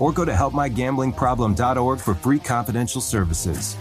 [0.00, 3.76] or go to helpmygamblingproblem.org for free confidential services.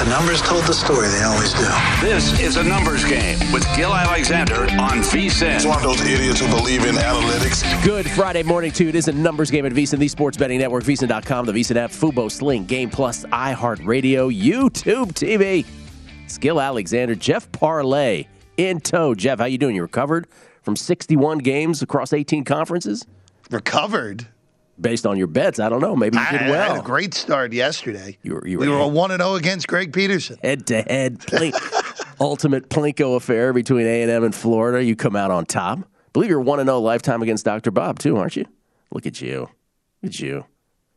[0.00, 1.68] The numbers told the story, they always do.
[2.00, 5.56] This is a numbers game with Gill Alexander on VSIN.
[5.56, 7.84] It's one of those idiots who believe in analytics.
[7.84, 8.88] Good Friday morning to you.
[8.88, 11.90] It is a numbers game at VSIN, the sports betting network, VSIN.com, the VSIN app,
[11.90, 15.66] Fubo, Sling, Game Plus, iHeartRadio, YouTube TV.
[16.24, 18.24] It's Gill Alexander, Jeff Parlay
[18.56, 19.14] in tow.
[19.14, 19.76] Jeff, how you doing?
[19.76, 20.26] You recovered
[20.62, 23.06] from 61 games across 18 conferences?
[23.50, 24.26] Recovered?
[24.80, 25.94] Based on your bets, I don't know.
[25.94, 26.70] Maybe you did I, well.
[26.70, 28.16] I had a great start yesterday.
[28.22, 30.38] You were, you we were one and zero against Greg Peterson.
[30.42, 31.18] head to head
[32.20, 34.82] ultimate plinko affair between A and M and Florida.
[34.82, 35.80] You come out on top.
[36.14, 37.70] believe you're one and zero lifetime against Dr.
[37.70, 38.46] Bob too, aren't you?
[38.90, 39.50] Look at you,
[40.02, 40.46] look at you.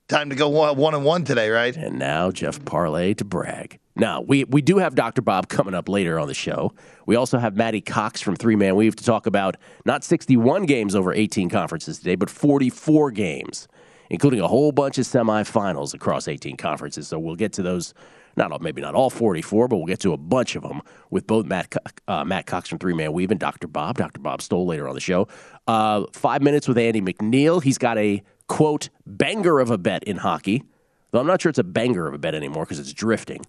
[0.08, 1.76] Time to go one, one and one today, right?
[1.76, 3.80] And now Jeff Parlay to brag.
[3.96, 5.22] Now we we do have Dr.
[5.22, 6.74] Bob coming up later on the show.
[7.06, 9.56] We also have Matty Cox from Three Man Weave to talk about
[9.86, 13.68] not 61 games over 18 conferences today, but 44 games,
[14.10, 17.08] including a whole bunch of semifinals across 18 conferences.
[17.08, 17.94] So we'll get to those.
[18.36, 21.28] Not all, maybe not all 44, but we'll get to a bunch of them with
[21.28, 21.76] both Matt
[22.08, 23.68] uh, Matt Cox from Three Man Weave and Dr.
[23.68, 24.00] Bob.
[24.00, 24.20] Dr.
[24.22, 25.28] Bob Stoll later on the show.
[25.68, 27.62] Uh, five minutes with Andy MacNeil.
[27.62, 30.64] He's got a quote banger of a bet in hockey.
[31.12, 33.46] Though I'm not sure it's a banger of a bet anymore because it's drifting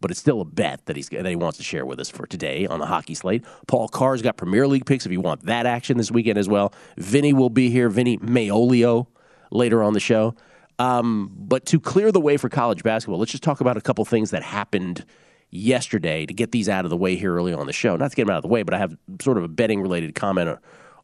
[0.00, 2.26] but it's still a bet that he's that he wants to share with us for
[2.26, 3.44] today on the hockey slate.
[3.66, 6.72] Paul Carr's got Premier League picks if you want that action this weekend as well.
[6.96, 9.06] Vinny will be here, Vinny Maolio,
[9.50, 10.34] later on the show.
[10.78, 14.04] Um, but to clear the way for college basketball, let's just talk about a couple
[14.04, 15.04] things that happened
[15.50, 17.96] yesterday to get these out of the way here early on the show.
[17.96, 19.80] Not to get them out of the way, but I have sort of a betting
[19.80, 20.58] related comment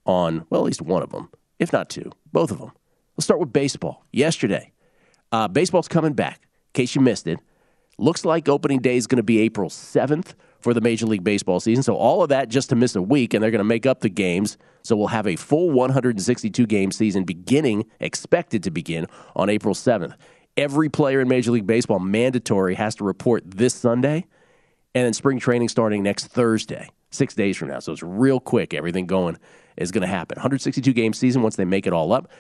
[0.04, 2.72] on well, at least one of them, if not two, both of them.
[3.16, 4.04] Let's start with baseball.
[4.12, 4.72] Yesterday,
[5.30, 6.40] uh, baseball's coming back.
[6.42, 7.38] In case you missed it,
[8.00, 11.60] Looks like opening day is going to be April 7th for the Major League Baseball
[11.60, 11.82] season.
[11.82, 14.00] So all of that just to miss a week, and they're going to make up
[14.00, 14.56] the games.
[14.82, 19.06] So we'll have a full 162 game season beginning, expected to begin
[19.36, 20.14] on April 7th.
[20.56, 24.24] Every player in Major League Baseball mandatory has to report this Sunday,
[24.94, 27.80] and then spring training starting next Thursday, six days from now.
[27.80, 28.72] So it's real quick.
[28.72, 29.36] Everything going
[29.76, 30.36] is going to happen.
[30.36, 32.30] 162 game season once they make it all up.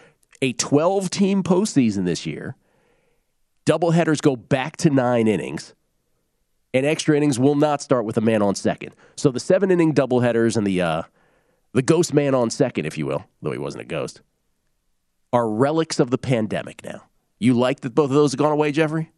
[0.40, 2.56] A 12 team postseason this year
[3.70, 5.74] doubleheaders go back to nine innings,
[6.74, 8.94] and extra innings will not start with a man on second.
[9.16, 11.02] So the seven inning doubleheaders and the uh,
[11.72, 14.20] the ghost man on second, if you will, though he wasn't a ghost,
[15.32, 17.02] are relics of the pandemic now.
[17.38, 19.10] You like that both of those have gone away, Jeffrey?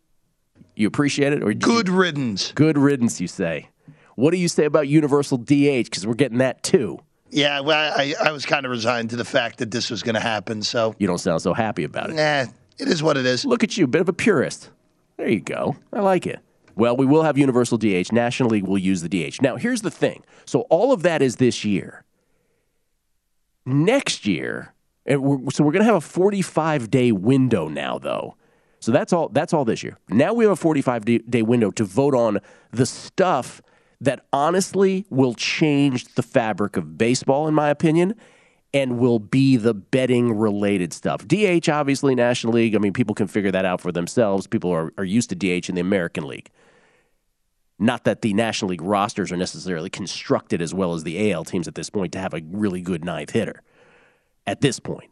[0.77, 2.53] You appreciate it, or Good you- riddance.
[2.53, 3.21] good riddance?
[3.21, 3.69] You say.
[4.15, 5.85] What do you say about universal DH?
[5.85, 6.99] Because we're getting that too.
[7.31, 10.15] Yeah, well, I, I was kind of resigned to the fact that this was going
[10.17, 10.61] to happen.
[10.61, 12.17] So, You don't sound so happy about it.
[12.17, 12.45] nah,
[12.79, 13.45] it is what it is.
[13.45, 14.71] Look at you, a bit of a purist.
[15.17, 15.77] There you go.
[15.93, 16.41] I like it.
[16.75, 18.13] Well, we will have universal DH.
[18.13, 19.43] National League will use the DH.
[19.43, 20.25] Now, here's the thing.
[20.47, 22.05] So all of that is this year.
[23.67, 24.73] Next year,
[25.07, 28.37] we're, so we're going to have a 45 day window now, though.
[28.81, 29.29] So that's all.
[29.29, 29.97] That's all this year.
[30.09, 32.41] Now we have a 45 day- day window to vote on
[32.73, 33.63] the stuff
[34.01, 38.15] that honestly will change the fabric of baseball, in my opinion,
[38.75, 41.27] and will be the betting related stuff.
[41.27, 42.75] DH, obviously, National League.
[42.75, 44.47] I mean, people can figure that out for themselves.
[44.47, 46.51] People are, are used to DH in the American League.
[47.79, 51.69] Not that the National League rosters are necessarily constructed as well as the AL teams
[51.69, 53.63] at this point to have a really good ninth hitter
[54.47, 55.11] at this point.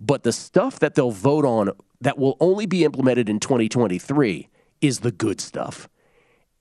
[0.00, 1.70] But the stuff that they'll vote on
[2.00, 4.48] that will only be implemented in 2023
[4.80, 5.88] is the good stuff.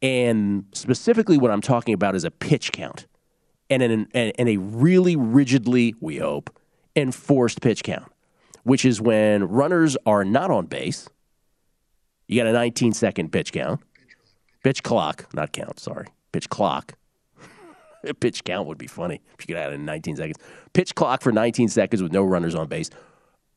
[0.01, 3.07] And specifically, what I'm talking about is a pitch count
[3.69, 6.55] and, an, and, a really rigidly, we hope,
[6.95, 8.11] enforced pitch count,
[8.63, 11.09] which is when runners are not on base.
[12.27, 13.81] You got a 19 second pitch count,
[14.63, 16.93] pitch clock, not count, sorry, pitch clock.
[18.19, 20.37] pitch count would be funny if you could add in 19 seconds.
[20.73, 22.89] Pitch clock for 19 seconds with no runners on base.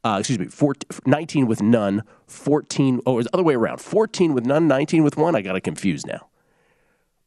[0.03, 3.81] Uh, excuse me, 14, 19 with none, 14, oh, it was the other way around.
[3.83, 5.37] 14 with none, 19 with one.
[5.37, 6.29] I got it confused now.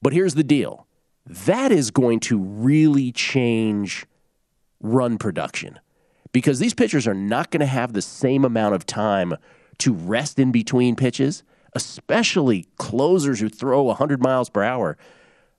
[0.01, 0.87] But here's the deal
[1.25, 4.05] that is going to really change
[4.81, 5.79] run production
[6.33, 9.35] because these pitchers are not going to have the same amount of time
[9.77, 11.43] to rest in between pitches,
[11.73, 14.97] especially closers who throw 100 miles per hour.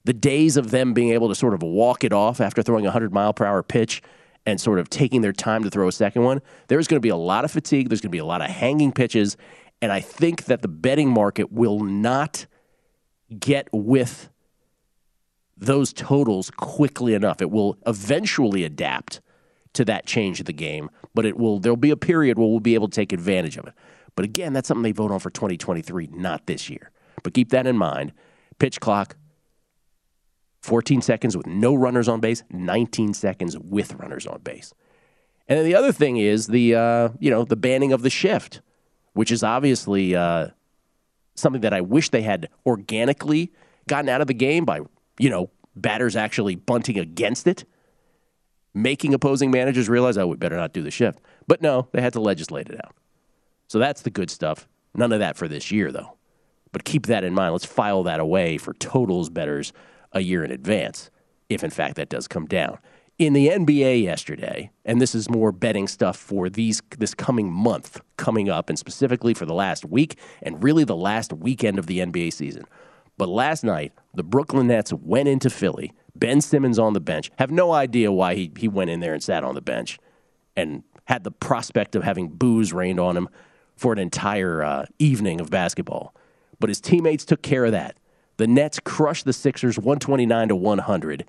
[0.05, 2.89] The days of them being able to sort of walk it off after throwing a
[2.89, 4.03] 100 mile per hour pitch
[4.45, 7.09] and sort of taking their time to throw a second one, there's going to be
[7.09, 7.89] a lot of fatigue.
[7.89, 9.39] There's going to be a lot of hanging pitches.
[9.81, 12.47] And I think that the betting market will not
[13.39, 14.29] get with
[15.57, 17.41] those totals quickly enough.
[17.41, 19.21] It will eventually adapt
[19.75, 22.61] to that change of the game, but it will there'll be a period where we'll
[22.61, 23.75] be able to take advantage of it.
[24.17, 26.91] But again, that's something they vote on for 2023, not this year.
[27.23, 28.13] But keep that in mind.
[28.59, 29.17] Pitch clock
[30.63, 34.73] 14 seconds with no runners on base, 19 seconds with runners on base.
[35.49, 38.61] And then the other thing is the uh, you know the banning of the shift,
[39.13, 40.49] which is obviously uh,
[41.35, 43.53] something that I wish they had organically
[43.87, 44.81] gotten out of the game by
[45.19, 47.65] you know batters actually bunting against it,
[48.73, 51.21] making opposing managers realize oh we better not do the shift.
[51.47, 52.95] But no, they had to legislate it out.
[53.69, 54.69] So that's the good stuff.
[54.95, 56.17] None of that for this year though.
[56.73, 57.53] But keep that in mind.
[57.53, 59.73] Let's file that away for totals betters
[60.13, 61.11] a year in advance,
[61.49, 62.79] if in fact that does come down.
[63.17, 68.01] In the NBA yesterday, and this is more betting stuff for these this coming month
[68.17, 72.01] coming up, and specifically for the last week and really the last weekend of the
[72.01, 72.65] NBA season.
[73.17, 75.93] But last night, the Brooklyn Nets went into Philly.
[76.17, 77.31] Ben Simmons on the bench.
[77.39, 79.99] Have no idea why he, he went in there and sat on the bench
[80.57, 83.29] and had the prospect of having booze rained on him
[83.77, 86.15] for an entire uh, evening of basketball.
[86.61, 87.97] But his teammates took care of that.
[88.37, 91.25] The Nets crushed the Sixers 129 to 100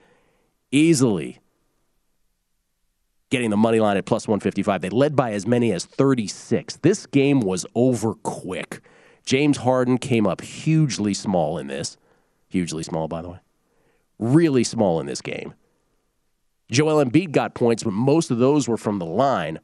[0.72, 1.40] easily.
[3.30, 4.82] Getting the money line at plus 155.
[4.82, 6.78] They led by as many as 36.
[6.78, 8.82] This game was over quick.
[9.26, 11.98] James Harden came up hugely small in this.
[12.48, 13.40] Hugely small, by the way.
[14.20, 15.54] Really small in this game.
[16.72, 19.60] Joel Embiid got points, but most of those were from the line,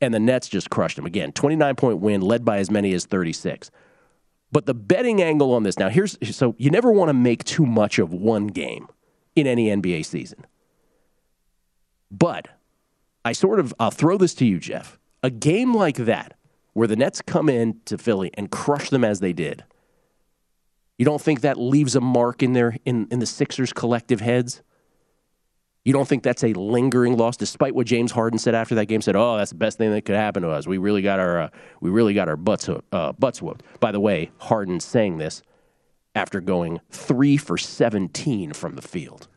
[0.00, 1.06] and the Nets just crushed him.
[1.06, 3.70] Again, 29 point win, led by as many as 36.
[4.52, 7.66] But the betting angle on this now, here's so you never want to make too
[7.66, 8.88] much of one game
[9.34, 10.46] in any NBA season.
[12.10, 12.48] But
[13.24, 14.98] I sort of I'll throw this to you, Jeff.
[15.22, 16.34] A game like that,
[16.74, 19.64] where the Nets come in to Philly and crush them as they did,
[20.98, 24.62] you don't think that leaves a mark in their in, in the Sixers collective heads?
[25.84, 29.02] You don't think that's a lingering loss, despite what James Harden said after that game?
[29.02, 30.66] Said, "Oh, that's the best thing that could happen to us.
[30.66, 31.48] We really got our uh,
[31.80, 35.42] we really got our butts uh, butts whooped." By the way, Harden saying this
[36.14, 39.28] after going three for seventeen from the field.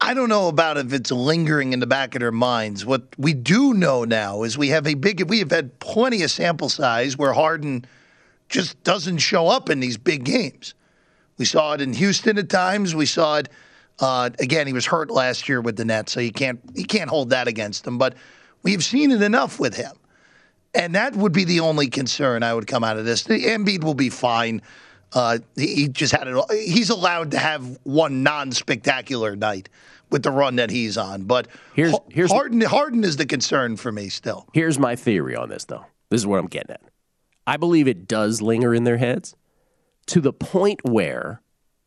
[0.00, 2.84] I don't know about if it's lingering in the back of their minds.
[2.84, 5.28] What we do know now is we have a big.
[5.28, 7.84] We have had plenty of sample size where Harden
[8.48, 10.74] just doesn't show up in these big games.
[11.38, 12.94] We saw it in Houston at times.
[12.94, 13.48] We saw it
[13.98, 17.08] uh, again, he was hurt last year with the Nets, so you can't you can't
[17.08, 17.98] hold that against him.
[17.98, 18.14] But
[18.62, 19.92] we've seen it enough with him,
[20.74, 23.22] and that would be the only concern I would come out of this.
[23.22, 24.60] The Embiid will be fine.
[25.12, 26.36] Uh, he just had it.
[26.50, 29.68] He's allowed to have one non-spectacular night
[30.10, 31.24] with the run that he's on.
[31.24, 32.60] But here's, here's Harden.
[32.60, 34.46] Harden is the concern for me still.
[34.52, 35.86] Here's my theory on this, though.
[36.10, 36.82] This is what I'm getting at.
[37.46, 39.34] I believe it does linger in their heads
[40.06, 41.40] to the point where.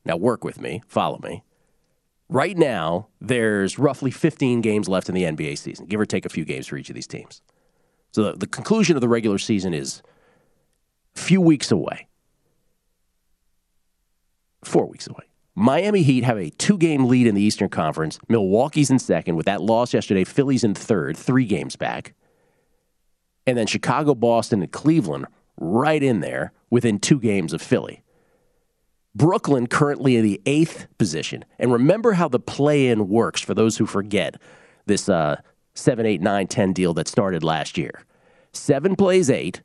[0.05, 0.82] Now, work with me.
[0.88, 1.44] Follow me
[2.29, 6.29] Right now, there's roughly 15 games left in the NBA season, give or take a
[6.29, 7.41] few games for each of these teams.
[8.12, 10.03] So the, the conclusion of the regular season is
[11.15, 12.08] a few weeks away,
[14.63, 15.24] four weeks away.
[15.56, 18.20] Miami Heat have a two game lead in the Eastern Conference.
[18.30, 19.36] Milwaukee's in second.
[19.36, 22.13] With that loss yesterday, Philly's in third, three games back.
[23.46, 25.25] And then Chicago, Boston, and Cleveland
[25.58, 28.04] right in there within two games of Philly.
[29.16, 31.44] Brooklyn currently in the eighth position.
[31.58, 34.39] And remember how the play in works for those who forget
[34.86, 35.42] this uh,
[35.74, 38.04] 7, 8, 9, 10 deal that started last year.
[38.51, 39.62] Seven plays eight,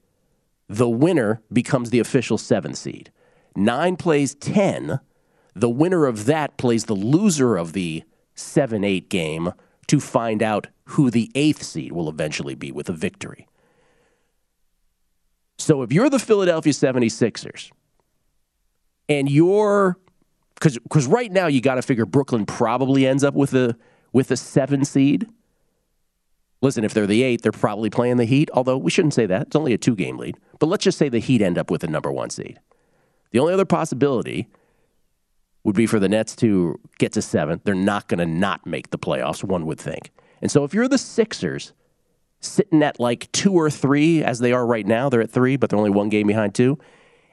[0.68, 3.10] the winner becomes the official seventh seed.
[3.56, 5.00] Nine plays 10,
[5.54, 8.02] the winner of that plays the loser of the
[8.34, 9.52] 7 8 game
[9.86, 13.46] to find out who the eighth seed will eventually be with a victory.
[15.58, 17.70] So if you're the Philadelphia 76ers,
[19.08, 19.98] and you're
[20.54, 23.76] because because right now you got to figure Brooklyn probably ends up with a
[24.12, 25.28] with a seven seed.
[26.62, 28.48] Listen, if they're the eight, they're probably playing the Heat.
[28.54, 30.38] Although we shouldn't say that; it's only a two game lead.
[30.58, 32.58] But let's just say the Heat end up with a number one seed.
[33.34, 34.48] The only other possibility
[35.64, 37.60] would be for the Nets to get to seven.
[37.64, 39.42] They're not going to not make the playoffs.
[39.42, 40.12] One would think.
[40.40, 41.72] And so if you're the Sixers,
[42.44, 45.08] sitting at like two or three as they are right now.
[45.08, 46.78] They're at three, but they're only one game behind two.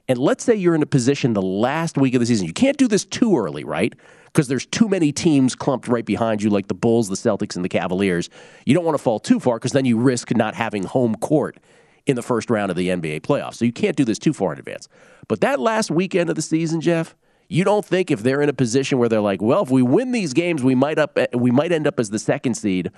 [0.08, 2.48] And let's say you're in a position the last week of the season.
[2.48, 3.94] You can't do this too early, right?
[4.26, 7.64] Because there's too many teams clumped right behind you, like the Bulls, the Celtics, and
[7.64, 8.30] the Cavaliers.
[8.66, 11.58] You don't want to fall too far because then you risk not having home court
[12.06, 13.56] in the first round of the NBA playoffs.
[13.56, 14.88] So you can't do this too far in advance.
[15.28, 17.16] But that last weekend of the season, Jeff,
[17.48, 20.12] you don't think if they're in a position where they're like, well, if we win
[20.12, 22.92] these games, we might up we might end up as the second seed.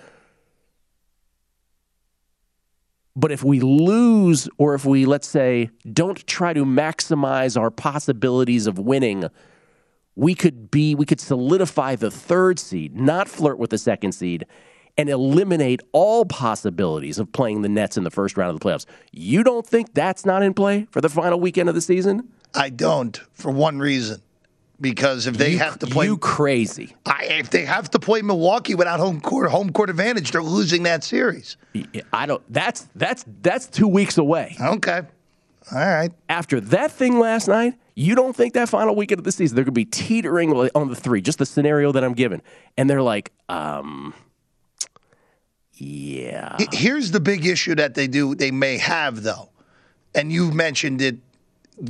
[3.16, 8.66] But if we lose, or if we, let's say, don't try to maximize our possibilities
[8.66, 9.26] of winning,
[10.16, 14.46] we could be, we could solidify the third seed, not flirt with the second seed,
[14.98, 18.86] and eliminate all possibilities of playing the Nets in the first round of the playoffs.
[19.12, 22.30] You don't think that's not in play for the final weekend of the season?
[22.54, 24.22] I don't, for one reason.
[24.82, 26.96] Because if they you, have to play, you crazy.
[27.06, 30.84] I, if they have to play Milwaukee without home court, home court advantage, they're losing
[30.84, 31.56] that series.
[32.12, 32.44] I don't.
[32.52, 34.58] That's that's that's two weeks away.
[34.60, 35.02] Okay,
[35.72, 36.12] all right.
[36.28, 39.64] After that thing last night, you don't think that final weekend of the season they're
[39.64, 41.22] going to be teetering on the three?
[41.22, 42.42] Just the scenario that I'm given,
[42.76, 44.14] and they're like, um,
[45.76, 46.58] yeah.
[46.72, 49.50] Here's the big issue that they do they may have though,
[50.14, 51.18] and you mentioned it.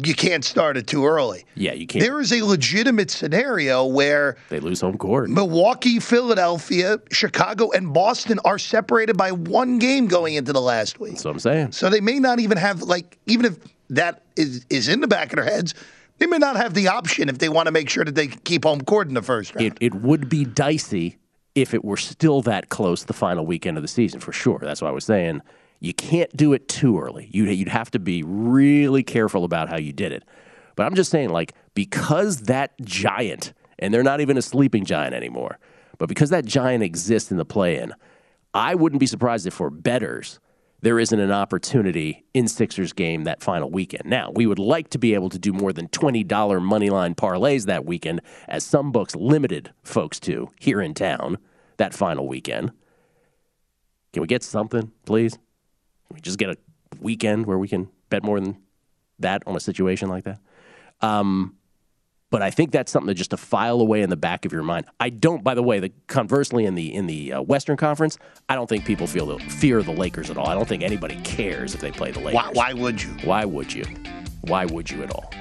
[0.02, 1.44] You can't start it too early.
[1.56, 2.06] Yeah, you can't.
[2.06, 5.30] There is a legitimate scenario where they lose home court.
[5.30, 11.13] Milwaukee, Philadelphia, Chicago, and Boston are separated by one game going into the last week.
[11.13, 11.72] That's what I'm saying.
[11.74, 13.58] So they may not even have like even if
[13.90, 15.74] that is is in the back of their heads,
[16.20, 18.63] they may not have the option if they want to make sure that they keep
[18.63, 19.68] home court in the first round.
[19.68, 21.18] It, it would be dicey
[21.55, 24.60] if it were still that close the final weekend of the season for sure.
[24.62, 25.41] That's why I was saying
[25.79, 27.29] you can't do it too early.
[27.31, 30.24] You'd, you'd have to be really careful about how you did it.
[30.75, 35.13] But I'm just saying, like, because that giant, and they're not even a sleeping giant
[35.13, 35.60] anymore,
[35.98, 37.93] but because that giant exists in the play in,
[38.53, 40.39] I wouldn't be surprised if for betters,
[40.84, 44.04] there isn't an opportunity in Sixers game that final weekend.
[44.04, 47.68] Now, we would like to be able to do more than $20 money line parlays
[47.68, 51.38] that weekend, as some books limited folks to here in town
[51.78, 52.74] that final weekend.
[54.12, 55.36] Can we get something, please?
[55.36, 56.58] Can we just get a
[57.00, 58.58] weekend where we can bet more than
[59.20, 60.40] that on a situation like that?
[61.00, 61.56] Um,
[62.34, 64.63] but I think that's something to just to file away in the back of your
[64.63, 64.88] mind.
[65.00, 65.44] I don't.
[65.44, 68.18] By the way, the conversely in the in the uh, Western Conference,
[68.50, 70.48] I don't think people feel the, fear of the Lakers at all.
[70.48, 72.34] I don't think anybody cares if they play the Lakers.
[72.34, 73.12] Why, why would you?
[73.24, 73.86] Why would you?
[74.42, 75.32] Why would you at all?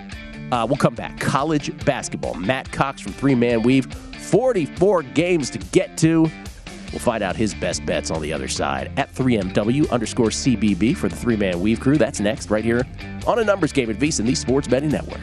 [0.52, 1.18] Uh, we'll come back.
[1.18, 2.34] College basketball.
[2.34, 3.86] Matt Cox from Three Man Weave.
[3.94, 6.30] 44 games to get to.
[6.92, 11.08] We'll find out his best bets on the other side at 3MW underscore CBB for
[11.08, 11.96] the three man weave crew.
[11.96, 12.86] That's next, right here
[13.26, 15.22] on a numbers game at VSiN, the Sports Betting Network.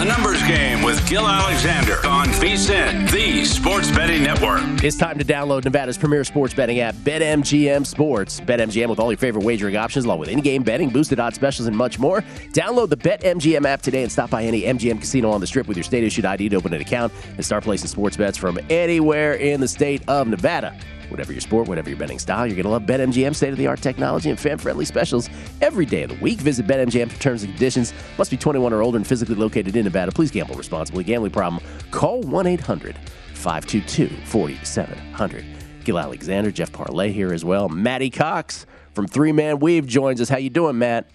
[0.00, 4.62] The Numbers Game with Gill Alexander on VSIN, the Sports Betting Network.
[4.82, 8.40] It's time to download Nevada's premier sports betting app, BetMGM Sports.
[8.40, 11.76] BetMGM with all your favorite wagering options, along with in-game betting, boosted odds specials, and
[11.76, 12.22] much more.
[12.54, 15.76] Download the BetMGM app today and stop by any MGM casino on the Strip with
[15.76, 19.60] your state-issued ID to open an account and start placing sports bets from anywhere in
[19.60, 20.74] the state of Nevada.
[21.10, 23.66] Whatever your sport, whatever your betting style, you're going to love BetMGM state of the
[23.66, 25.28] art technology and fan friendly specials
[25.60, 26.40] every day of the week.
[26.40, 27.92] Visit BetMGM for terms and conditions.
[28.16, 30.12] Must be 21 or older and physically located in Nevada.
[30.12, 31.02] Please gamble responsibly.
[31.02, 31.62] Gambling problem?
[31.90, 32.96] Call 1 800
[33.34, 35.44] 522 4700.
[35.82, 37.68] Gill Alexander, Jeff Parlay here as well.
[37.68, 40.28] Matty Cox from Three Man Weave joins us.
[40.28, 41.10] How you doing, Matt?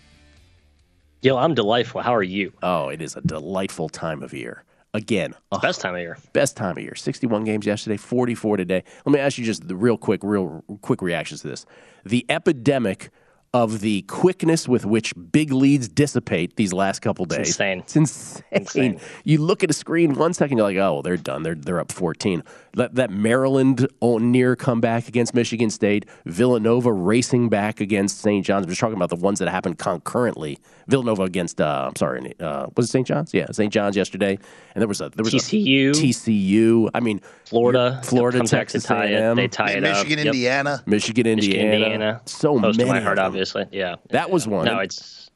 [1.21, 2.01] Gill, I'm delightful.
[2.01, 2.51] How are you?
[2.61, 4.64] Oh, it is a delightful time of year.
[4.95, 6.17] Again, Best time of year.
[6.31, 6.95] best time of year.
[6.95, 8.83] 61 games yesterday, 44 today.
[9.05, 11.65] Let me ask you just the real quick, real quick reactions to this.
[12.05, 13.09] The epidemic
[13.55, 17.47] of the quickness with which big leads dissipate these last couple days.
[17.47, 17.79] insane.
[17.79, 18.43] It's insane.
[18.51, 18.99] Insane.
[19.23, 21.43] You look at a screen one second, you're like, oh, well, they're done.
[21.43, 22.43] They're they're up 14.
[22.73, 28.45] That that Maryland near comeback against Michigan State, Villanova racing back against St.
[28.45, 28.65] John's.
[28.65, 30.59] We're just talking about the ones that happened concurrently.
[30.87, 33.07] Villanova against, uh, I'm sorry, uh, was it St.
[33.07, 33.33] John's?
[33.33, 33.71] Yeah, St.
[33.71, 34.37] John's yesterday,
[34.75, 35.89] and there was a there was TCU.
[35.89, 36.89] a TCU.
[36.93, 38.01] I mean, Florida.
[38.03, 39.31] Florida, Texas to tie A&M.
[39.39, 39.41] it.
[39.41, 40.25] They tie it Michigan, up.
[40.25, 40.25] Yep.
[40.27, 40.83] Indiana.
[40.85, 41.63] Michigan, Indiana.
[41.63, 42.21] Michigan, Indiana.
[42.25, 42.89] So Close many.
[42.89, 43.35] to my heart, of
[43.71, 43.95] Yeah.
[44.09, 44.65] That was one.
[44.65, 45.29] No, it's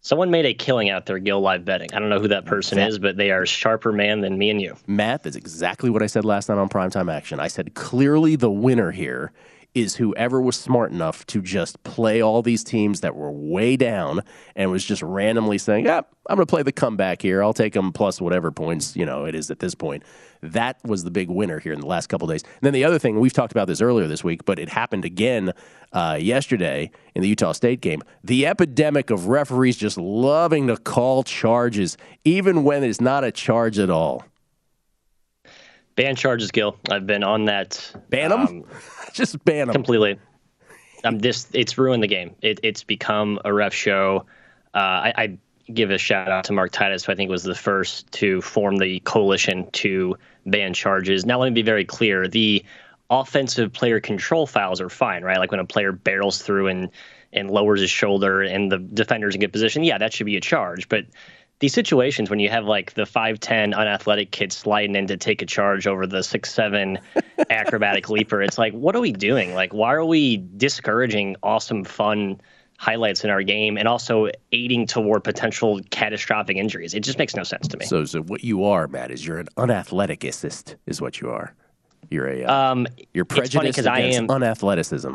[0.00, 1.88] someone made a killing out there, Gill live betting.
[1.92, 4.38] I don't know who that person That- is, but they are a sharper man than
[4.38, 4.76] me and you.
[4.86, 7.40] Matt, that's exactly what I said last night on Primetime Action.
[7.40, 9.32] I said clearly the winner here
[9.74, 14.20] is whoever was smart enough to just play all these teams that were way down
[14.54, 17.42] and was just randomly saying, "Yeah, I'm going to play the comeback here.
[17.42, 20.04] I'll take them plus whatever points you know it is at this point."
[20.52, 22.42] That was the big winner here in the last couple of days.
[22.42, 25.04] And then the other thing we've talked about this earlier this week, but it happened
[25.04, 25.52] again
[25.92, 28.02] uh, yesterday in the Utah State game.
[28.22, 33.78] The epidemic of referees just loving to call charges, even when it's not a charge
[33.78, 34.24] at all.
[35.96, 36.76] Ban charges, Gill.
[36.90, 38.40] I've been on that Ban them?
[38.40, 38.64] um,
[39.12, 39.74] just ban them.
[39.74, 40.18] completely.
[41.04, 42.34] Um, this it's ruined the game.
[42.42, 44.26] It, it's become a ref show.
[44.74, 45.38] Uh, I, I
[45.72, 48.76] give a shout out to Mark Titus, who I think was the first to form
[48.76, 51.24] the coalition to ban charges.
[51.24, 52.64] Now, let me be very clear: the
[53.10, 55.38] offensive player control fouls are fine, right?
[55.38, 56.90] Like when a player barrels through and
[57.32, 59.84] and lowers his shoulder, and the defender's in good position.
[59.84, 61.04] Yeah, that should be a charge, but
[61.60, 65.46] these situations when you have like the 5'10 unathletic kid sliding in to take a
[65.46, 66.98] charge over the 6'7
[67.48, 69.54] acrobatic leaper, it's like, what are we doing?
[69.54, 72.40] Like, why are we discouraging awesome, fun
[72.84, 76.92] highlights in our game and also aiding toward potential catastrophic injuries?
[76.94, 77.86] It just makes no sense to me.
[77.86, 81.54] So, so what you are, Matt, is you're an unathleticist, is what you are.
[82.10, 85.14] You're a uh, um, you're prejudiced 'cause I am- unathleticism.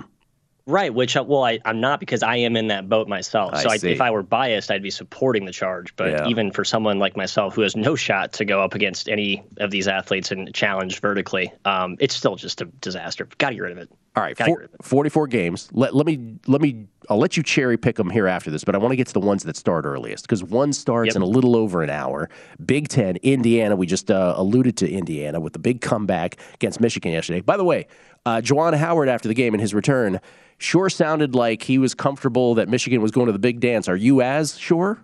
[0.65, 3.53] Right, which uh, well, I, I'm not because I am in that boat myself.
[3.55, 5.95] I so I, if I were biased, I'd be supporting the charge.
[5.95, 6.27] But Yeah.
[6.27, 9.71] even for someone like myself who has no shot to go up against any of
[9.71, 13.27] these athletes and challenge vertically, um, it's still just a disaster.
[13.39, 13.89] Got to get rid of it.
[14.19, 14.83] All right, four, get rid of it.
[14.83, 15.69] 44 games.
[15.71, 18.75] Let, let me let me I'll let you cherry pick them here after this, but
[18.75, 21.15] I want to get to the ones that start earliest because one starts Yep.
[21.15, 22.29] in a little over an hour.
[22.65, 23.75] Big Ten, Indiana.
[23.75, 27.41] We just uh, alluded to Indiana with the big comeback against Michigan yesterday.
[27.41, 27.87] By the way,
[28.25, 30.19] uh, Juwan Howard after the game and his return
[30.57, 33.87] sure sounded like he was comfortable that Michigan was going to the big dance.
[33.87, 35.03] Are you as sure?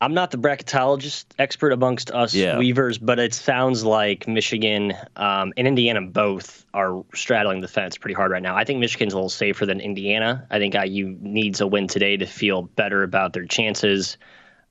[0.00, 2.58] I'm not the bracketologist expert amongst us Yeah.
[2.58, 8.14] Weavers, but it sounds like Michigan um, and Indiana both are straddling the fence pretty
[8.14, 8.54] hard right now.
[8.54, 10.46] I think Michigan's a little safer than Indiana.
[10.50, 14.18] I think IU needs a win today to feel better about their chances.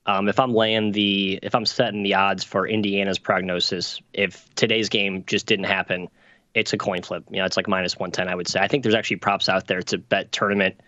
[0.05, 4.89] Um, if I'm laying the, if I'm setting the odds for Indiana's prognosis, if today's
[4.89, 6.07] game just didn't happen,
[6.53, 7.23] it's a coin flip.
[7.31, 8.59] You know, it's like minus 110, I would say.
[8.59, 10.79] I think there's actually props out there to bet tournament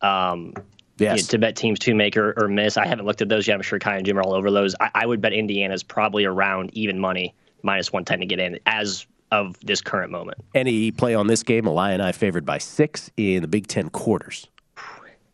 [0.00, 0.54] um,
[1.00, 1.16] Yes.
[1.18, 2.76] yeah, to bet teams to make or, or miss.
[2.76, 3.54] I haven't looked at those yet.
[3.54, 4.74] I'm sure Kai and Jim are all over those.
[4.80, 9.06] I, I would bet Indiana's probably around even money, minus 110 to get in as
[9.32, 10.38] of this current moment.
[10.54, 11.66] Any play on this game?
[11.66, 14.48] Illinois favored by six in the Big Ten quarters.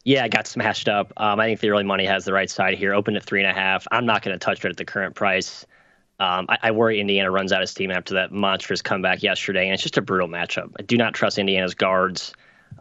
[0.05, 1.13] Yeah, it got smashed up.
[1.17, 2.95] Um, I think the early money has the right side here.
[2.95, 3.89] Open at three and a half.
[3.91, 5.67] I'm not going to touch it at the current price.
[6.21, 9.75] Um, I, I worry Indiana runs out of steam after that monstrous comeback yesterday, and
[9.75, 10.73] it's just a brutal matchup.
[10.79, 12.35] I do not trust Indiana's guards.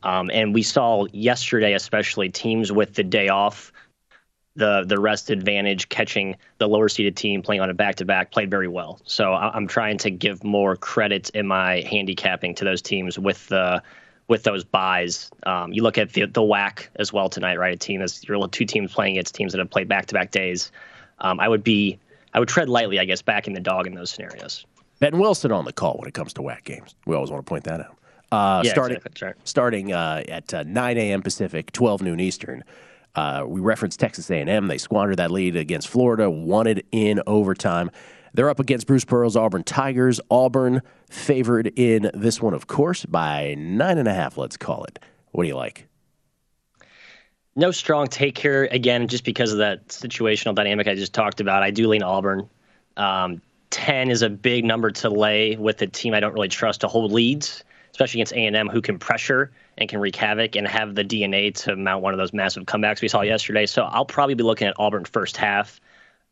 [0.04, 3.72] Um, and we saw yesterday, especially teams with the day off,
[4.56, 8.32] the the rest advantage, catching the lower seeded team playing on a back to back,
[8.32, 9.02] played very well.
[9.06, 13.48] So I, I'm trying to give more credit in my handicapping to those teams with
[13.48, 13.82] the
[14.28, 15.30] with those byes.
[15.46, 17.74] Um, you look at the the WAC as well tonight, right?
[17.74, 20.32] A team that's your two teams playing against teams that have played back to back
[20.32, 20.72] days.
[21.20, 22.00] Um, I would be
[22.34, 24.66] I would tread lightly, I guess, backing the dog in those scenarios.
[25.00, 26.96] Ben Wilson on the call when it comes to WAC games.
[27.06, 27.98] We always want to point that out.
[28.32, 29.28] Uh, Yeah, starting exactly.
[29.28, 29.36] Right.
[29.44, 31.22] starting uh, at uh, 9 a.m.
[31.22, 32.64] Pacific, 12 noon Eastern.
[33.16, 34.68] Uh, we referenced Texas A&M.
[34.68, 37.90] They squandered that lead against Florida, won it in overtime.
[38.34, 40.20] They're up against Bruce Pearl's Auburn Tigers.
[40.30, 44.38] Auburn favored in this one, of course, by nine and a half.
[44.38, 45.00] Let's call it.
[45.32, 45.88] What do you like?
[47.56, 51.64] No strong take here again, just because of that situational dynamic I just talked about.
[51.64, 52.50] I do lean Auburn.
[52.98, 56.82] Um, Ten is a big number to lay with a team I don't really trust
[56.82, 57.64] to hold leads,
[57.96, 61.04] especially against A and M, who can pressure and can wreak havoc and have the
[61.06, 63.66] DNA to mount one of those massive comebacks we saw yesterday.
[63.66, 65.80] So I'll probably be looking at Auburn first half,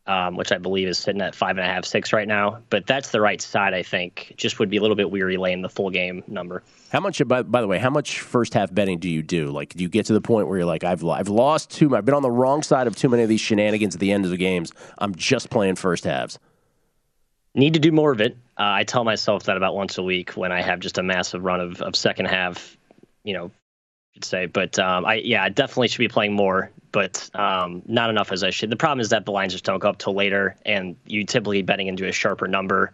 [0.06, 2.58] um, which I believe is sitting at five and a half, six right now.
[2.68, 4.34] But that's the right side, I think.
[4.36, 6.62] Just would be a little bit weary laying the full game number.
[6.92, 7.26] How much?
[7.26, 9.48] By, by the way, how much first half betting do you do?
[9.48, 11.96] Like, do you get to the point where you're like, I've I've lost too, much,
[11.96, 14.26] I've been on the wrong side of too many of these shenanigans at the end
[14.26, 14.70] of the games.
[14.98, 16.38] I'm just playing first halves.
[17.54, 18.36] Need to do more of it.
[18.58, 21.44] Uh, I tell myself that about once a week when I have just a massive
[21.44, 22.76] run of, of second half,
[23.22, 23.50] you know, I
[24.14, 24.46] should say.
[24.46, 28.42] But um, I yeah, I definitely should be playing more, but um, not enough as
[28.42, 28.70] I should.
[28.70, 31.62] The problem is that the lines just don't go up till later, and you typically
[31.62, 32.92] betting into a sharper number.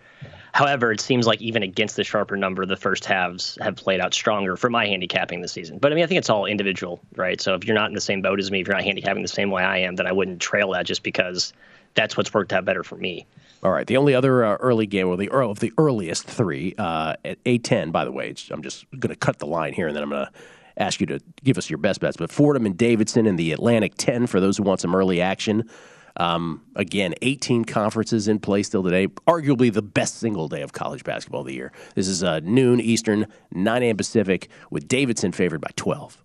[0.52, 4.12] However, it seems like even against the sharper number, the first halves have played out
[4.12, 5.78] stronger for my handicapping this season.
[5.78, 7.40] But I mean, I think it's all individual, right?
[7.40, 9.28] So if you're not in the same boat as me, if you're not handicapping the
[9.28, 11.52] same way I am, then I wouldn't trail that just because
[11.94, 13.26] that's what's worked out better for me.
[13.62, 13.86] All right.
[13.86, 17.38] The only other uh, early game, or the early, of the earliest three, uh, at
[17.44, 17.90] eight ten.
[17.90, 20.26] By the way, I'm just going to cut the line here, and then I'm going
[20.26, 20.32] to
[20.76, 22.16] ask you to give us your best bets.
[22.16, 25.68] But Fordham and Davidson in the Atlantic 10 for those who want some early action.
[26.16, 29.06] Um, again, 18 conferences in play still today.
[29.28, 31.72] Arguably the best single day of college basketball of the year.
[31.94, 33.96] This is uh, noon Eastern, 9 a.m.
[33.96, 36.22] Pacific, with Davidson favored by 12.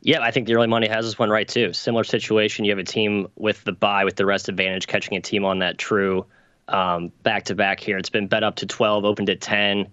[0.00, 1.72] Yeah, I think the early money has this one right too.
[1.72, 2.64] Similar situation.
[2.64, 5.58] You have a team with the bye with the rest advantage, catching a team on
[5.60, 6.26] that true
[6.68, 7.98] back to back here.
[7.98, 9.88] It's been bet up to 12, opened at 10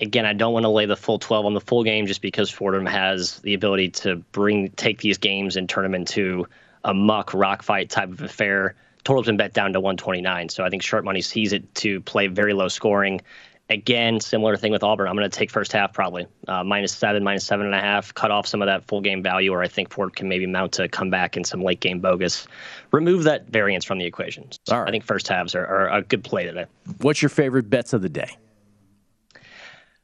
[0.00, 2.50] again, I don't want to lay the full 12 on the full game just because
[2.50, 6.46] Fordham has the ability to bring take these games and turn them into
[6.82, 8.74] a muck rock fight type of affair.
[9.04, 12.26] Total's been bet down to 129, so I think sharp money sees it to play
[12.26, 13.20] very low scoring.
[13.70, 15.06] Again, similar thing with Auburn.
[15.06, 18.12] I'm going to take first half probably uh, minus seven, minus seven and a half.
[18.12, 20.72] Cut off some of that full game value, or I think Ford can maybe mount
[20.72, 22.48] to come back in some late game bogus.
[22.90, 24.48] Remove that variance from the equation.
[24.66, 26.66] So I think first halves are, are a good play today.
[27.00, 28.36] What's your favorite bets of the day?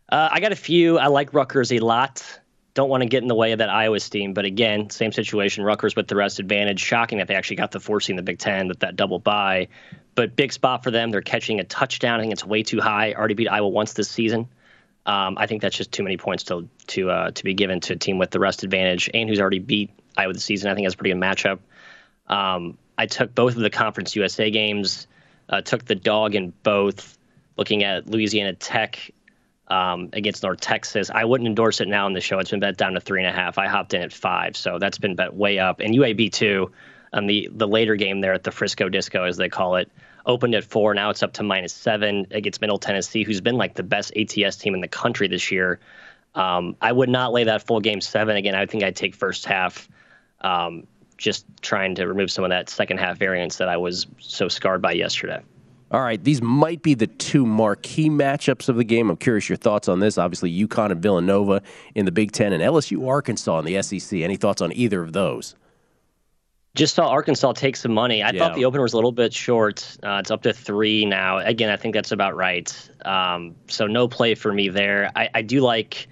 [0.09, 0.99] Uh, I got a few.
[0.99, 2.25] I like Rutgers a lot.
[2.75, 5.65] Don't want to get in the way of that Iowa team, but again, same situation.
[5.65, 6.79] Rutgers with the rest advantage.
[6.79, 9.67] Shocking that they actually got the four in the Big Ten with that double bye,
[10.17, 11.11] but big spot for them.
[11.11, 12.19] They're catching a touchdown.
[12.19, 13.13] I think it's way too high.
[13.13, 14.49] Already beat Iowa once this season.
[15.05, 17.93] Um, I think that's just too many points to to uh, to be given to
[17.93, 20.69] a team with the rest advantage and who's already beat Iowa this season.
[20.69, 21.61] I think that's a pretty good matchup.
[22.27, 25.07] Um, I took both of the Conference USA games.
[25.49, 27.17] Uh, took the dog in both.
[27.57, 29.13] Looking at Louisiana Tech
[29.69, 31.11] um, against North Texas.
[31.11, 32.39] I wouldn't endorse it now in the show.
[32.39, 33.59] It's been bet down to three and a half.
[33.59, 35.81] I hopped in at five, so that's been bet way up.
[35.81, 36.73] And UAB too,
[37.17, 39.91] um, the the later game there at the Frisco Disco, as they call it,
[40.27, 40.95] opened at four.
[40.95, 44.57] Now it's up to minus seven against Middle Tennessee, who's been like the best ATS
[44.57, 45.81] team in the country this year.
[46.35, 48.55] Um, I would not lay that full game seven again.
[48.55, 49.89] I think I'd take first half.
[50.43, 54.49] Um, just trying to remove some of that second half variance that I was so
[54.49, 55.41] scarred by yesterday.
[55.91, 59.09] All right, these might be the two marquee matchups of the game.
[59.09, 60.19] I'm curious your thoughts on this.
[60.19, 61.63] Obviously, UConn and Villanova
[61.95, 64.19] in the Big Ten, and LSU Arkansas in the SEC.
[64.19, 65.55] Any thoughts on either of those?
[66.77, 68.23] Just saw Arkansas take some money.
[68.23, 68.39] I yeah.
[68.39, 69.97] thought the opener was a little bit short.
[70.03, 71.39] Uh, it's up to three now.
[71.39, 72.91] Again, I think that's about right.
[73.05, 75.11] Um, so no play for me there.
[75.17, 76.07] I, I do like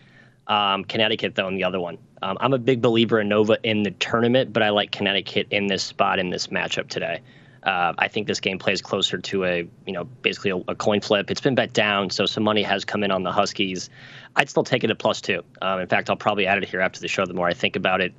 [0.47, 1.99] um, Connecticut though in the other one.
[2.23, 5.67] Um, I'm a big believer in Nova in the tournament, but I like Connecticut in
[5.67, 7.21] this spot in this matchup today.
[7.65, 11.01] Uh, I think this game plays closer to a, you know, basically a, a, coin
[11.01, 11.31] flip.
[11.31, 13.89] It's been bet down, so some money has come in on the Huskies.
[14.37, 15.43] I'd still take it at plus two.
[15.63, 17.25] Um, in fact, I'll probably add it here after the show.
[17.25, 18.13] The more I think about it,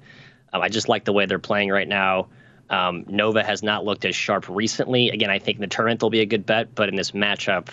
[0.56, 2.28] um, I just like the way they're playing right now.
[2.70, 5.10] Um, Nova has not looked as sharp recently.
[5.10, 7.70] Again, I think in the tournament they'll be a good bet, but in this matchup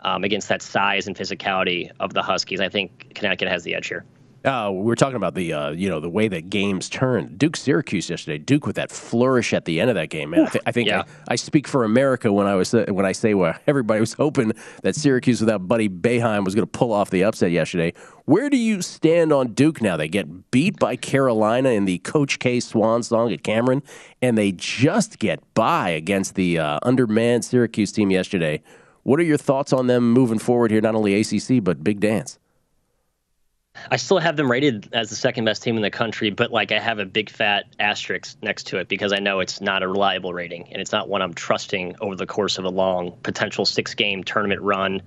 [0.00, 3.86] um, against that size and physicality of the Huskies, I think Connecticut has the edge
[3.86, 4.04] here.
[4.44, 7.34] Uh, we were talking about the uh, you know the way that games turn.
[7.36, 8.36] Duke Syracuse yesterday.
[8.36, 10.30] Duke with that flourish at the end of that game.
[10.30, 11.04] Man, I, th- I think yeah.
[11.28, 14.12] I, I, speak for America when I was uh, when I say well, everybody was
[14.12, 14.52] hoping
[14.82, 17.94] that Syracuse without Buddy Boeheim was going to pull off the upset yesterday.
[18.26, 19.96] Where do you stand on Duke now?
[19.96, 23.82] They get beat by Carolina in the Coach K Swan song at Cameron,
[24.20, 28.62] and they just get by against the uh, undermanned Syracuse team yesterday.
[29.04, 30.82] What are your thoughts on them moving forward here?
[30.82, 32.38] Not only ACC but Big Dance.
[33.90, 36.72] I still have them rated as the second best team in the country, but like
[36.72, 39.88] I have a big fat asterisk next to it because I know it's not a
[39.88, 43.66] reliable rating and it's not one I'm trusting over the course of a long potential
[43.66, 45.02] six game tournament run.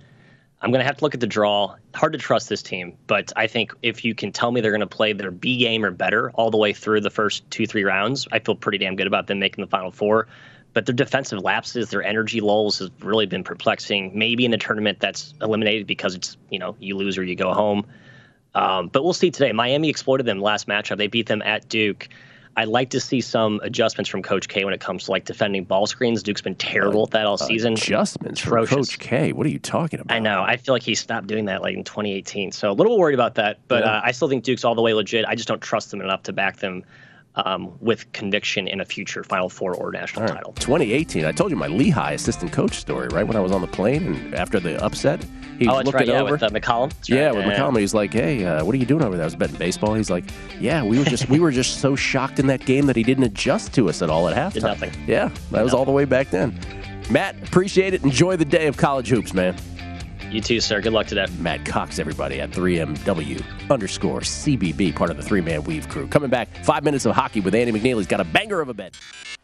[0.62, 1.76] I'm going to have to look at the draw.
[1.94, 4.82] Hard to trust this team, but I think if you can tell me they're going
[4.82, 7.84] to play their B game or better all the way through the first two, three
[7.84, 10.28] rounds, I feel pretty damn good about them making the final four.
[10.74, 14.18] But their defensive lapses, their energy lulls has really been perplexing.
[14.18, 17.54] Maybe in a tournament that's eliminated because it's, you know, you lose or you go
[17.54, 17.86] home.
[18.58, 19.52] Um, but we'll see today.
[19.52, 20.98] Miami exploited them last matchup.
[20.98, 22.10] They beat them at Duke.
[22.58, 25.64] I'd like to see some adjustments from Coach K when it comes to like defending
[25.64, 26.24] ball screens.
[26.24, 27.74] Duke's been terrible at that all season.
[27.74, 29.32] Adjustments from Coach K.
[29.32, 30.16] What are you talking about?
[30.16, 30.42] I know.
[30.42, 32.52] I feel like he stopped doing that like in 2018.
[32.52, 33.60] So a little worried about that.
[33.68, 33.98] But yeah.
[33.98, 35.24] uh, I still think Duke's all the way legit.
[35.26, 36.84] I just don't trust them enough to back them
[37.46, 40.36] um, with conviction in a future Final Four or national right.
[40.36, 40.54] title.
[40.54, 41.26] 2018.
[41.26, 43.26] I told you my Lehigh assistant coach story, right?
[43.26, 45.26] When I was on the plane and after the upset,
[45.60, 46.34] he oh, looking right, yeah, over.
[46.34, 46.94] with uh, McCollum.
[46.94, 47.80] That's yeah, with yeah, McCollum.
[47.80, 49.94] He's like, "Hey, uh, what are you doing over there?" I was betting baseball.
[49.96, 50.26] He's like,
[50.60, 53.24] "Yeah, we were just we were just so shocked in that game that he didn't
[53.24, 54.92] adjust to us at all at halftime." Did nothing.
[55.08, 56.60] Yeah, that was all the way back then.
[57.10, 58.04] Matt, appreciate it.
[58.04, 59.56] Enjoy the day of college hoops, man.
[60.32, 60.82] You too, sir.
[60.82, 61.28] Good luck today.
[61.40, 66.08] Matt Cox, everybody, at 3MW underscore CBB, part of the three man weave crew.
[66.08, 67.96] Coming back, five minutes of hockey with Andy MacNeil.
[67.98, 68.98] He's got a banger of a bet.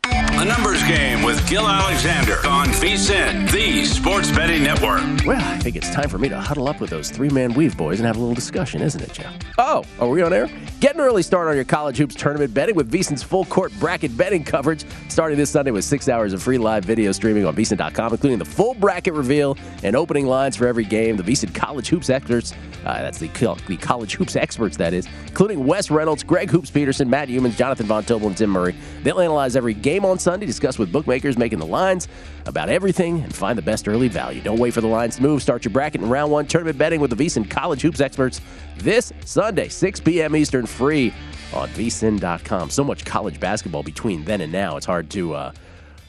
[0.05, 5.01] A numbers game with Gill Alexander on VSIN, the Sports Betting Network.
[5.25, 7.77] Well, I think it's time for me to huddle up with those three man weave
[7.77, 9.33] boys and have a little discussion, isn't it, Jeff?
[9.57, 10.49] Oh, are we on air?
[10.81, 14.17] Get an early start on your college hoops tournament betting with VSIN's full court bracket
[14.17, 18.11] betting coverage starting this Sunday with six hours of free live video streaming on VSIN.com,
[18.11, 21.15] including the full bracket reveal and opening lines for every game.
[21.15, 23.27] The VSIN College Hoops experts, uh, that's the,
[23.67, 27.85] the college hoops experts, that is, including Wes Reynolds, Greg Hoops Peterson, Matt Youmans, Jonathan
[27.85, 28.75] Von Tobel, and Tim Murray.
[29.03, 32.07] They'll analyze every game game on Sunday, discuss with bookmakers making the lines
[32.47, 34.41] about everything, and find the best early value.
[34.41, 35.41] Don't wait for the lines to move.
[35.41, 38.41] Start your bracket in round one tournament betting with the VSIN College Hoops experts
[38.77, 40.35] this Sunday, 6 p.m.
[40.35, 41.13] Eastern, free
[41.53, 42.71] on vsin.com.
[42.71, 44.77] So much college basketball between then and now.
[44.77, 45.51] It's hard to uh,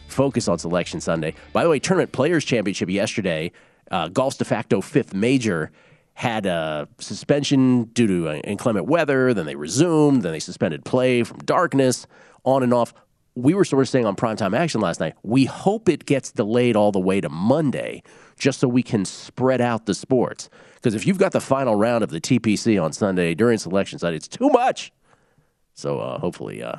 [0.09, 1.35] focus on Selection Sunday.
[1.53, 3.53] By the way, Tournament Players Championship yesterday,
[3.90, 5.70] uh, golf's de facto fifth major
[6.14, 9.35] had a suspension due to inclement weather.
[9.35, 10.23] Then they resumed.
[10.23, 12.07] Then they suspended play from darkness,
[12.44, 12.94] on and off
[13.35, 16.77] we were sort of saying on primetime action last night, we hope it gets delayed
[16.77, 18.03] all the way to Monday
[18.38, 20.49] just so we can spread out the sports.
[20.75, 24.16] Because if you've got the final round of the TPC on Sunday during selection Sunday,
[24.16, 24.92] it's too much.
[25.75, 26.77] So uh, hopefully uh,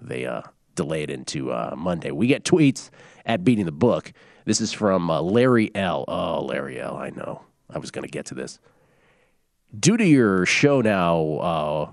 [0.00, 0.42] they uh,
[0.74, 2.12] delay it into uh, Monday.
[2.12, 2.90] We get tweets
[3.24, 4.12] at Beating the Book.
[4.44, 6.04] This is from uh, Larry L.
[6.06, 6.96] Oh, Larry L.
[6.96, 7.42] I know.
[7.68, 8.60] I was going to get to this.
[9.78, 11.90] Due to your show now, uh,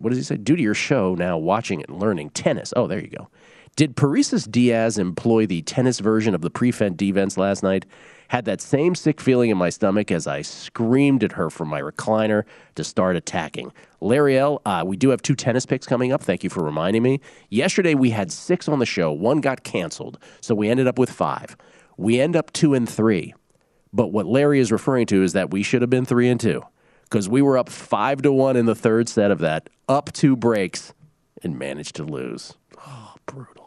[0.00, 0.36] what does he say?
[0.36, 2.72] Due to your show now, watching and learning tennis.
[2.74, 3.28] Oh, there you go.
[3.74, 7.86] Did Parrizas Diaz employ the tennis version of the prevent defense last night?
[8.28, 11.80] Had that same sick feeling in my stomach as I screamed at her from my
[11.80, 13.72] recliner to start attacking.
[14.00, 16.22] Larry uh, we do have two tennis picks coming up.
[16.22, 17.20] Thank you for reminding me.
[17.48, 19.10] Yesterday we had six on the show.
[19.10, 21.56] One got canceled, so we ended up with five.
[21.96, 23.34] We end up two and three.
[23.90, 26.62] But what Larry is referring to is that we should have been three and two
[27.04, 30.36] because we were up five to one in the third set of that, up two
[30.36, 30.92] breaks,
[31.42, 32.54] and managed to lose.
[32.86, 33.61] Oh, brutal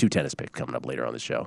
[0.00, 1.46] two tennis picks coming up later on the show.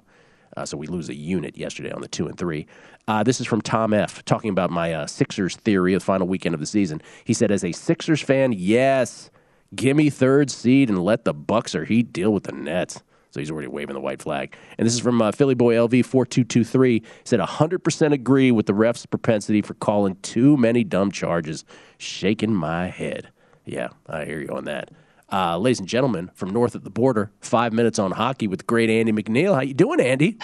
[0.55, 2.67] Uh, so we lose a unit yesterday on the two and three.
[3.07, 4.23] Uh, this is from Tom F.
[4.23, 7.01] talking about my uh, Sixers theory of the final weekend of the season.
[7.23, 9.31] He said, as a Sixers fan, yes,
[9.75, 13.01] give me third seed and let the Bucks or Heat deal with the Nets.
[13.31, 14.55] So he's already waving the white flag.
[14.77, 17.01] And this is from uh, Philly Boy LV four two two three.
[17.23, 21.65] Said hundred percent agree with the refs' propensity for calling too many dumb charges.
[21.97, 23.29] Shaking my head.
[23.65, 24.91] Yeah, I hear you on that.
[25.33, 28.87] Uh, ladies and gentlemen, from north of the border, five minutes on hockey with great
[28.87, 29.55] Andy MacNeil.
[29.55, 30.37] How you doing, Andy?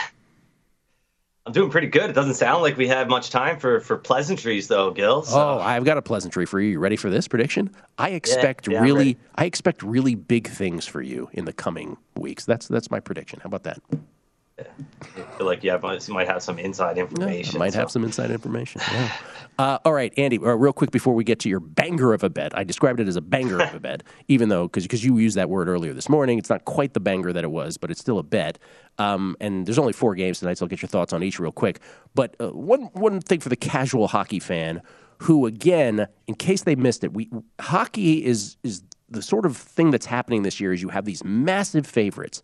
[1.45, 2.09] I'm doing pretty good.
[2.09, 5.21] It doesn't sound like we have much time for for pleasantries, though, Gill.
[5.21, 5.39] So.
[5.39, 6.71] Oh, I've got a pleasantry for you.
[6.71, 7.69] You ready for this prediction?
[7.99, 11.97] I expect yeah, yeah, really, I expect really big things for you in the coming
[12.15, 12.45] weeks.
[12.45, 13.41] That's that's my prediction.
[13.41, 13.79] How about that?
[15.01, 17.53] I feel like you, have, might have some inside information.
[17.53, 17.79] Yeah, might so.
[17.79, 18.81] have some inside information.
[18.91, 19.11] Yeah.
[19.59, 22.29] uh, all right, Andy, uh, real quick before we get to your banger of a
[22.29, 25.37] bet, I described it as a banger of a bet, even though, because you used
[25.37, 27.99] that word earlier this morning, it's not quite the banger that it was, but it's
[27.99, 28.59] still a bet.
[28.97, 31.51] Um, and there's only four games tonight, so I'll get your thoughts on each real
[31.51, 31.79] quick.
[32.15, 34.81] But uh, one, one thing for the casual hockey fan
[35.19, 39.91] who, again, in case they missed it, we hockey is is the sort of thing
[39.91, 42.41] that's happening this year is you have these massive favorites.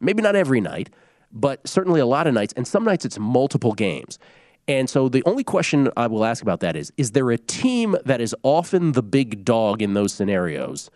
[0.00, 0.90] Maybe not every night,
[1.32, 4.18] but certainly a lot of nights, and some nights it's multiple games.
[4.68, 7.96] And so the only question I will ask about that is Is there a team
[8.04, 10.90] that is often the big dog in those scenarios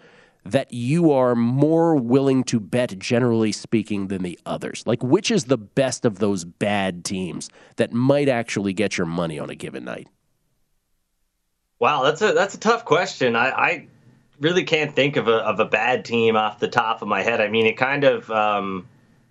[0.45, 4.83] that you are more willing to bet, generally speaking, than the others?
[4.87, 9.39] Like, which is the best of those bad teams that might actually get your money
[9.39, 10.09] on a given night?
[11.79, 13.35] Wow, that's a that's a tough question.
[13.35, 13.87] I, I
[14.39, 17.41] really can't think of a of a bad team off the top of my head.
[17.41, 18.87] I mean, it kind of um,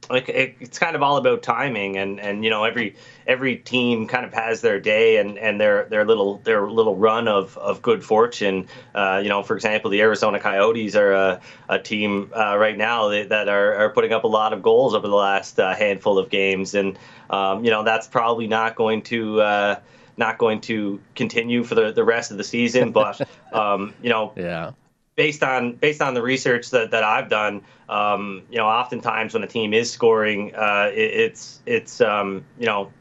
[0.09, 2.95] like it, it's kind of all about timing and and you know every
[3.27, 7.27] every team kind of has their day and and their their little their little run
[7.27, 8.67] of of good fortune.
[8.95, 13.09] Uh, you know for example the Arizona Coyotes are a, a team uh, right now
[13.09, 16.17] that, that are, are putting up a lot of goals over the last uh, handful
[16.17, 16.73] of games.
[16.73, 16.97] And
[17.29, 19.79] um, you know that's probably not going to uh,
[20.17, 22.91] not going to continue for the, the rest of the season.
[22.91, 23.21] But
[23.53, 24.71] um, you know yeah
[25.15, 29.43] based on based on the research that, that I've done, um, you know, oftentimes when
[29.43, 32.91] a team is scoring, uh, it, it's it's um, you know.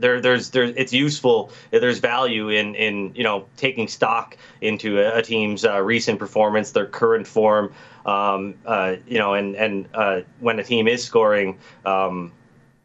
[0.00, 1.50] There, there's, there, it's useful.
[1.72, 6.70] There's value in, in, you know, taking stock into a, a team's uh, recent performance,
[6.70, 7.74] their current form,
[8.06, 12.30] um, uh, you know, and and uh, when a team is scoring, um,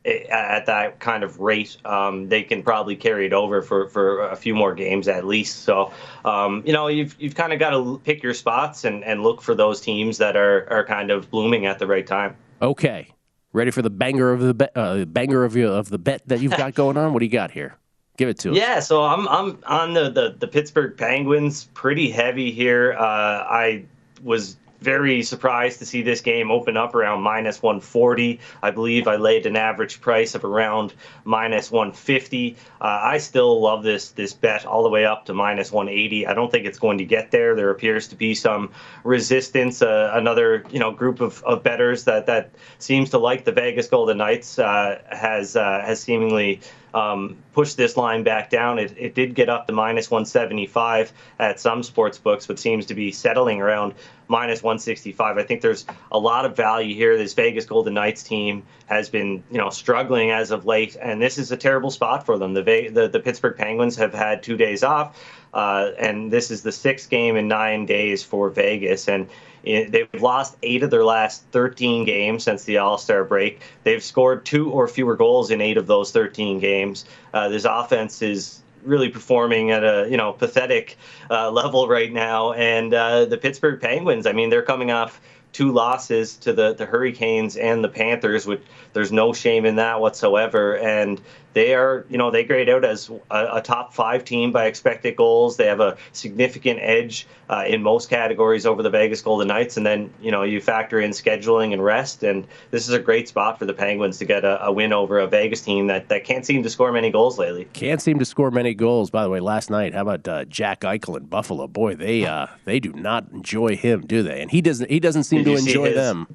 [0.05, 4.35] at that kind of rate, um, they can probably carry it over for, for a
[4.35, 5.63] few more games at least.
[5.63, 5.93] So,
[6.25, 9.41] um, you know, you've you've kind of got to pick your spots and, and look
[9.41, 12.35] for those teams that are, are kind of blooming at the right time.
[12.61, 13.07] Okay,
[13.53, 16.57] ready for the banger of the bet, uh, banger of, of the bet that you've
[16.57, 17.13] got going on.
[17.13, 17.77] What do you got here?
[18.17, 18.57] Give it to us.
[18.57, 22.93] Yeah, so I'm I'm on the the, the Pittsburgh Penguins pretty heavy here.
[22.93, 23.85] Uh, I
[24.21, 28.39] was very surprised to see this game open up around minus 140.
[28.62, 30.93] I believe I laid an average price of around
[31.24, 32.58] minus 150.
[32.82, 36.28] Uh, I still love this this bet all the way up to minus 180.
[36.28, 37.56] I don't think it's going to get there.
[37.56, 38.72] There appears to be some
[39.04, 39.82] resistance.
[39.82, 43.88] Uh, another you know group of, of bettors that that seems to like the Vegas
[43.88, 46.60] Golden Knights uh, has uh, has seemingly
[46.93, 48.79] um, pushed this line back down.
[48.79, 52.93] It, it did get up to minus 175 at some sports books, but seems to
[52.93, 53.93] be settling around
[54.27, 55.38] minus 165.
[55.38, 57.17] I think there's a lot of value here.
[57.17, 61.38] This Vegas Golden Knights team has been, you know, struggling as of late, and this
[61.38, 62.53] is a terrible spot for them.
[62.53, 65.21] The the, the Pittsburgh Penguins have had two days off,
[65.53, 69.27] uh, and this is the sixth game in nine days for Vegas, and
[69.63, 73.62] They've lost eight of their last 13 games since the All Star break.
[73.84, 77.06] They've scored two or fewer goals in eight of those 13 games.
[77.34, 80.97] Uh, this offense is really performing at a you know pathetic
[81.32, 82.54] uh, level right now.
[82.54, 85.21] And uh, the Pittsburgh Penguins, I mean, they're coming off
[85.54, 88.62] two losses to the, the Hurricanes and the Panthers, which
[88.93, 90.78] there's no shame in that whatsoever.
[90.78, 91.21] And
[91.53, 95.15] they are, you know, they grade out as a, a top five team by expected
[95.15, 95.57] goals.
[95.57, 99.77] They have a significant edge uh, in most categories over the Vegas Golden Knights.
[99.77, 102.23] And then, you know, you factor in scheduling and rest.
[102.23, 105.19] And this is a great spot for the Penguins to get a, a win over
[105.19, 107.65] a Vegas team that, that can't seem to score many goals lately.
[107.73, 109.09] Can't seem to score many goals.
[109.09, 111.67] By the way, last night, how about uh, Jack Eichel in Buffalo?
[111.67, 114.41] Boy, they uh, they do not enjoy him, do they?
[114.41, 116.27] And he doesn't he doesn't seem to enjoy them.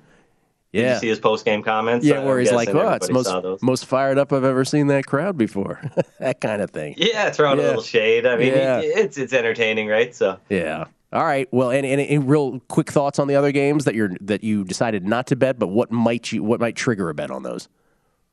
[0.73, 0.83] Yeah.
[0.83, 2.05] Did you see his post game comments?
[2.05, 5.39] Yeah, where he's like, "Oh, it's most most fired up I've ever seen that crowd
[5.39, 5.81] before."
[6.21, 6.95] that kind of thing.
[6.99, 7.65] Yeah, throwing yeah.
[7.65, 8.27] a little shade.
[8.27, 8.81] I mean, yeah.
[8.83, 10.15] it's it's entertaining, right?
[10.15, 10.85] So yeah.
[11.11, 11.49] All right.
[11.53, 14.63] Well, and, and, and, real quick thoughts on the other games that you're that you
[14.63, 17.69] decided not to bet, but what might you what might trigger a bet on those?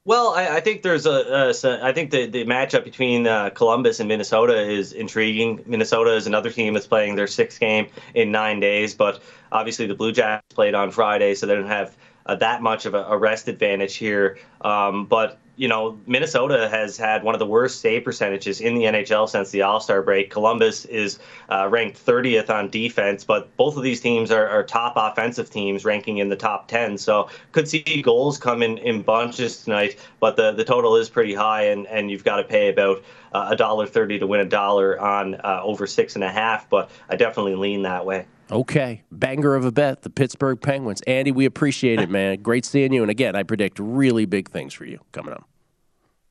[0.04, 4.00] Well, I, I think there's a, a, I think the, the matchup between uh, Columbus
[4.00, 5.64] and Minnesota is intriguing.
[5.66, 9.20] Minnesota is another team that's playing their sixth game in nine days, but
[9.52, 12.94] obviously the Blue Jackets played on Friday, so they don't have uh, that much of
[12.94, 14.38] a, a rest advantage here.
[14.62, 18.84] Um, but you know, Minnesota has had one of the worst save percentages in the
[18.84, 20.30] NHL since the All Star break.
[20.30, 24.94] Columbus is uh, ranked 30th on defense, but both of these teams are, are, top
[24.98, 26.98] offensive teams, ranking in the top 10.
[26.98, 31.34] So could see goals come in, in bunches tonight, but the, the total is pretty
[31.34, 34.46] high, and, and you've got to pay about uh, a dollar thirty to win a
[34.46, 36.70] dollar on uh, over six and a half.
[36.70, 38.26] But I definitely lean that way.
[38.52, 39.02] Okay.
[39.12, 41.02] Banger of a bet, the Pittsburgh Penguins.
[41.08, 42.42] Andy, we appreciate it, man.
[42.42, 43.02] Great seeing you.
[43.02, 45.48] And again, I predict really big things for you coming up.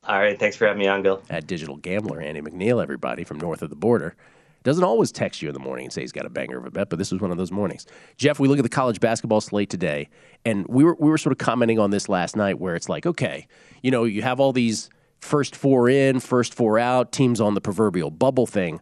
[0.03, 0.39] All right.
[0.39, 1.21] Thanks for having me on, Gill.
[1.29, 4.15] At Digital Gambler, Andy MacNeil, everybody from north of the border.
[4.63, 6.71] Doesn't always text you in the morning and say he's got a banger of a
[6.71, 7.85] bet, but this was one of those mornings.
[8.17, 10.09] Jeff, we look at the college basketball slate today,
[10.43, 13.05] and we were we were sort of commenting on this last night where it's like,
[13.05, 13.47] okay,
[13.83, 17.61] you know, you have all these first four in, first four out, teams on the
[17.61, 18.81] proverbial bubble thing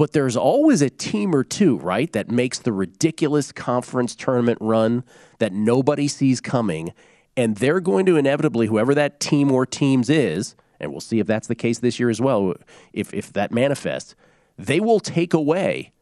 [0.00, 5.04] but there's always a team or two, right, that makes the ridiculous conference tournament run
[5.40, 6.94] that nobody sees coming.
[7.36, 11.26] And they're going to inevitably, whoever that team or teams is, and we'll see if
[11.26, 12.54] that's the case this year as well,
[12.94, 14.14] if, if that manifests,
[14.56, 15.92] they will take away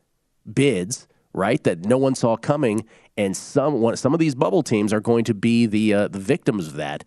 [0.55, 2.87] bids, right, that no one saw coming.
[3.17, 6.69] And some, some of these bubble teams are going to be the, uh, the victims
[6.69, 7.03] of that.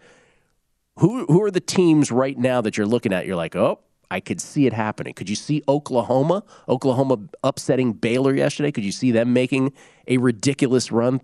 [0.98, 3.26] Who, who are the teams right now that you're looking at?
[3.26, 3.80] You're like, oh,
[4.12, 5.14] I could see it happening.
[5.14, 8.70] Could you see Oklahoma, Oklahoma upsetting Baylor yesterday?
[8.70, 9.72] Could you see them making
[10.06, 11.22] a ridiculous run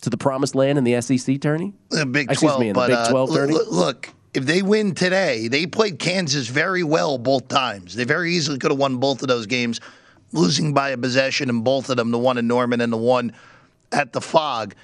[0.00, 1.74] to the promised land in the SEC tourney?
[1.90, 5.48] The Big 12, me, in but, the Big 12 uh, look, if they win today,
[5.48, 7.94] they played Kansas very well both times.
[7.94, 9.82] They very easily could have won both of those games,
[10.32, 13.34] losing by a possession in both of them, the one in Norman and the one
[13.92, 14.74] at the Phog.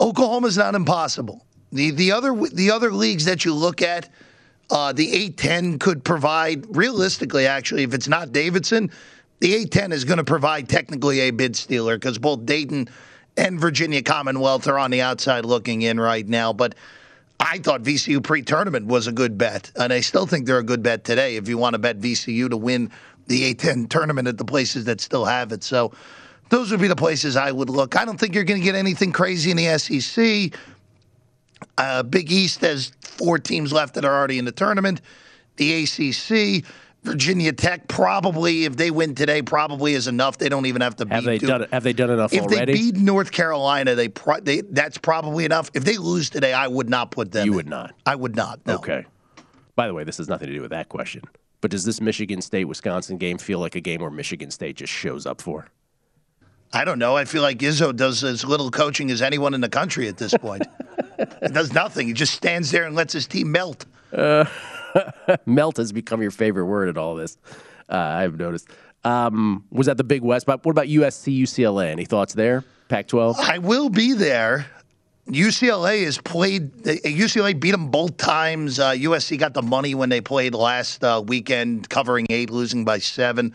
[0.00, 1.46] Oklahoma's not impossible.
[1.70, 4.10] The the other the other leagues that you look at,
[4.72, 7.46] uh, the A10 could provide realistically.
[7.46, 8.90] Actually, if it's not Davidson,
[9.40, 12.88] the A10 is going to provide technically a bid stealer because both Dayton
[13.36, 16.54] and Virginia Commonwealth are on the outside looking in right now.
[16.54, 16.74] But
[17.38, 20.82] I thought VCU pre-tournament was a good bet, and I still think they're a good
[20.82, 21.36] bet today.
[21.36, 22.90] If you want to bet VCU to win
[23.26, 25.92] the A10 tournament at the places that still have it, so
[26.48, 27.94] those would be the places I would look.
[27.94, 30.58] I don't think you're going to get anything crazy in the SEC.
[31.78, 35.00] Uh, Big East has four teams left that are already in the tournament.
[35.56, 36.64] The ACC,
[37.02, 40.38] Virginia Tech, probably if they win today, probably is enough.
[40.38, 41.26] They don't even have to Have beat.
[41.26, 41.48] they Duke.
[41.48, 41.66] done?
[41.72, 42.72] Have they done enough If already?
[42.72, 45.70] they beat North Carolina, they, pro- they that's probably enough.
[45.74, 47.44] If they lose today, I would not put them.
[47.46, 47.56] you in.
[47.56, 47.94] would not.
[48.06, 48.60] I would not.
[48.66, 48.76] No.
[48.76, 49.04] Okay.
[49.74, 51.22] By the way, this has nothing to do with that question.
[51.60, 54.92] But does this Michigan State Wisconsin game feel like a game where Michigan State just
[54.92, 55.68] shows up for?
[56.72, 57.16] I don't know.
[57.16, 60.34] I feel like Izzo does as little coaching as anyone in the country at this
[60.34, 60.62] point.
[61.42, 62.06] he does nothing.
[62.06, 63.84] He just stands there and lets his team melt.
[64.12, 64.46] Uh,
[65.46, 67.36] melt has become your favorite word in all this.
[67.88, 68.68] Uh, I've noticed.
[69.04, 70.46] Um, was that the Big West?
[70.46, 71.88] But what about USC, UCLA?
[71.88, 72.64] Any thoughts there?
[72.88, 73.36] Pac-12.
[73.36, 74.66] I will be there.
[75.28, 76.72] UCLA has played.
[76.82, 78.78] UCLA beat them both times.
[78.78, 82.98] Uh, USC got the money when they played last uh, weekend, covering eight, losing by
[82.98, 83.54] seven.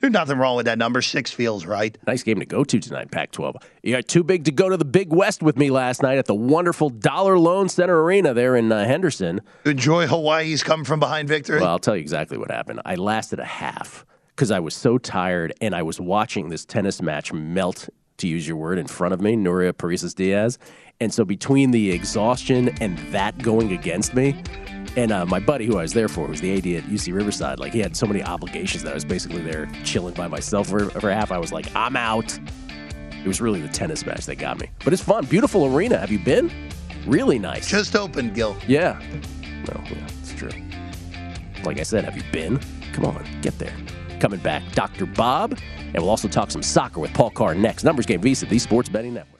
[0.00, 1.02] There's nothing wrong with that number.
[1.02, 1.96] Six feels right.
[2.06, 3.62] Nice game to go to tonight, Pac-12.
[3.82, 6.24] You got too big to go to the Big West with me last night at
[6.24, 9.42] the wonderful Dollar Loan Center Arena there in uh, Henderson.
[9.66, 11.60] Enjoy Hawaii's come from behind victory.
[11.60, 12.80] Well, I'll tell you exactly what happened.
[12.86, 17.02] I lasted a half because I was so tired and I was watching this tennis
[17.02, 20.58] match melt, to use your word, in front of me, Nuria Parrizas Diaz.
[20.98, 24.42] And so between the exhaustion and that going against me,
[24.96, 27.58] and uh, my buddy who I was there for, who's the AD at UC Riverside,
[27.58, 30.90] like he had so many obligations that I was basically there chilling by myself for,
[30.90, 31.30] for half.
[31.30, 32.38] I was like, I'm out.
[33.12, 34.68] It was really the tennis match that got me.
[34.84, 35.26] But it's fun.
[35.26, 35.98] Beautiful arena.
[35.98, 36.50] Have you been?
[37.06, 37.68] Really nice.
[37.68, 38.56] Just opened, Gill.
[38.66, 39.00] Yeah.
[39.68, 40.50] No, yeah, it's true.
[41.64, 42.58] Like I said, have you been?
[42.92, 43.74] Come on, get there.
[44.20, 45.06] Coming back, Dr.
[45.06, 47.84] Bob, and we'll also talk some soccer with Paul Carr next.
[47.84, 49.39] Numbers Game VSiN, the Sports Betting Network.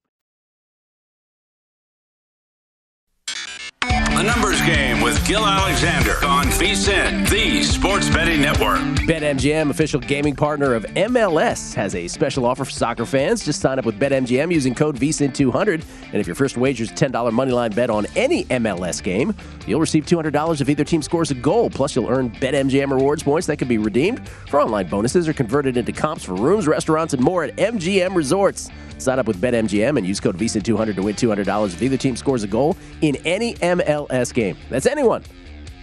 [4.21, 8.77] The Numbers Game with Gill Alexander on VSIN, the Sports Betting Network.
[9.07, 13.43] BetMGM, official gaming partner of MLS, has a special offer for soccer fans.
[13.43, 15.83] Just sign up with BetMGM using code VSIN200.
[16.03, 19.33] And if your first wager is a $10 moneyline bet on any MLS game,
[19.65, 21.71] you'll receive $200 if either team scores a goal.
[21.71, 25.77] Plus, you'll earn BetMGM rewards points that can be redeemed for online bonuses or converted
[25.77, 28.69] into comps for rooms, restaurants, and more at MGM Resorts.
[29.01, 32.43] Sign up with BetMGM and use code VSIN200 to win $200 if either team scores
[32.43, 34.55] a goal in any MLS game.
[34.69, 35.23] That's anyone.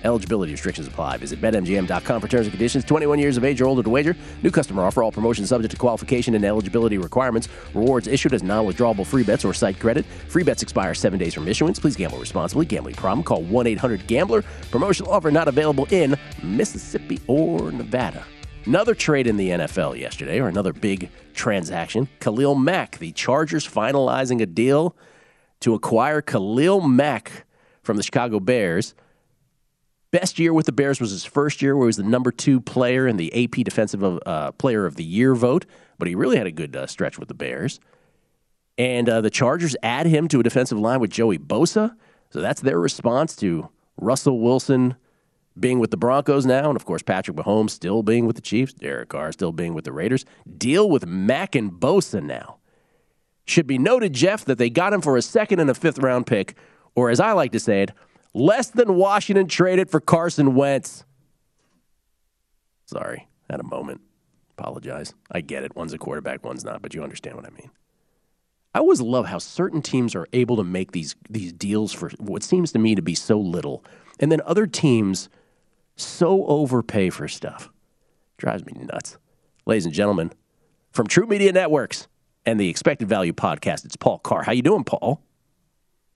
[0.05, 1.17] Eligibility restrictions apply.
[1.17, 2.85] Visit BetMGM.com for terms and conditions.
[2.85, 4.17] 21 years of age or older to wager.
[4.45, 5.03] New customer offer.
[5.03, 7.49] All promotions subject to qualification and eligibility requirements.
[7.75, 10.07] Rewards issued as non-withdrawable free bets or site credit.
[10.07, 11.81] Free bets expire seven days from issuance.
[11.81, 12.65] Please gamble responsibly.
[12.67, 13.25] Gambling problem?
[13.25, 14.43] Call 1-800-GAMBLER.
[14.71, 18.25] Promotional offer not available in Mississippi or Nevada.
[18.69, 22.07] Another trade in the NFL yesterday, or another big transaction.
[22.21, 24.95] Khalil Mack, the Chargers finalizing a deal
[25.61, 27.47] to acquire Khalil Mack
[27.83, 28.95] from the Chicago Bears.
[30.11, 32.61] Best year with the Bears was his first year, where he was the number two
[32.61, 35.65] player in the AP Defensive uh, Player of the Year vote,
[35.99, 37.81] but he really had a good uh, stretch with the Bears.
[38.77, 41.97] And uh, the Chargers add him to a defensive line with Joey Bosa.
[42.29, 44.97] So that's their response to Russell Wilson
[45.61, 48.73] being with the Broncos now, and of course Patrick Mahomes still being with the Chiefs,
[48.73, 50.25] Derek Carr still being with the Raiders.
[50.57, 52.59] Deal with Mack and Bosa now.
[53.47, 56.27] Should be noted, Jeff, that they got him for a second and a fifth round
[56.27, 56.55] pick,
[56.95, 57.93] or as I like to say it,
[58.35, 61.05] less than Washington traded for Carson Wentz.
[62.87, 64.01] Sorry, had a moment.
[64.59, 65.15] Apologize.
[65.31, 65.77] I get it.
[65.77, 67.71] One's a quarterback, one's not, but you understand what I mean.
[68.75, 72.43] I always love how certain teams are able to make these these deals for what
[72.43, 73.85] seems to me to be so little,
[74.21, 75.29] and then other teams
[75.99, 77.71] so overpay for stuff.
[78.37, 79.19] Drives me nuts.
[79.67, 80.33] Ladies and gentlemen,
[80.93, 82.09] from TruMedia Networks
[82.47, 84.43] and the Expected Value Podcast, it's Paul Carr.
[84.43, 85.21] How you doing, Paul?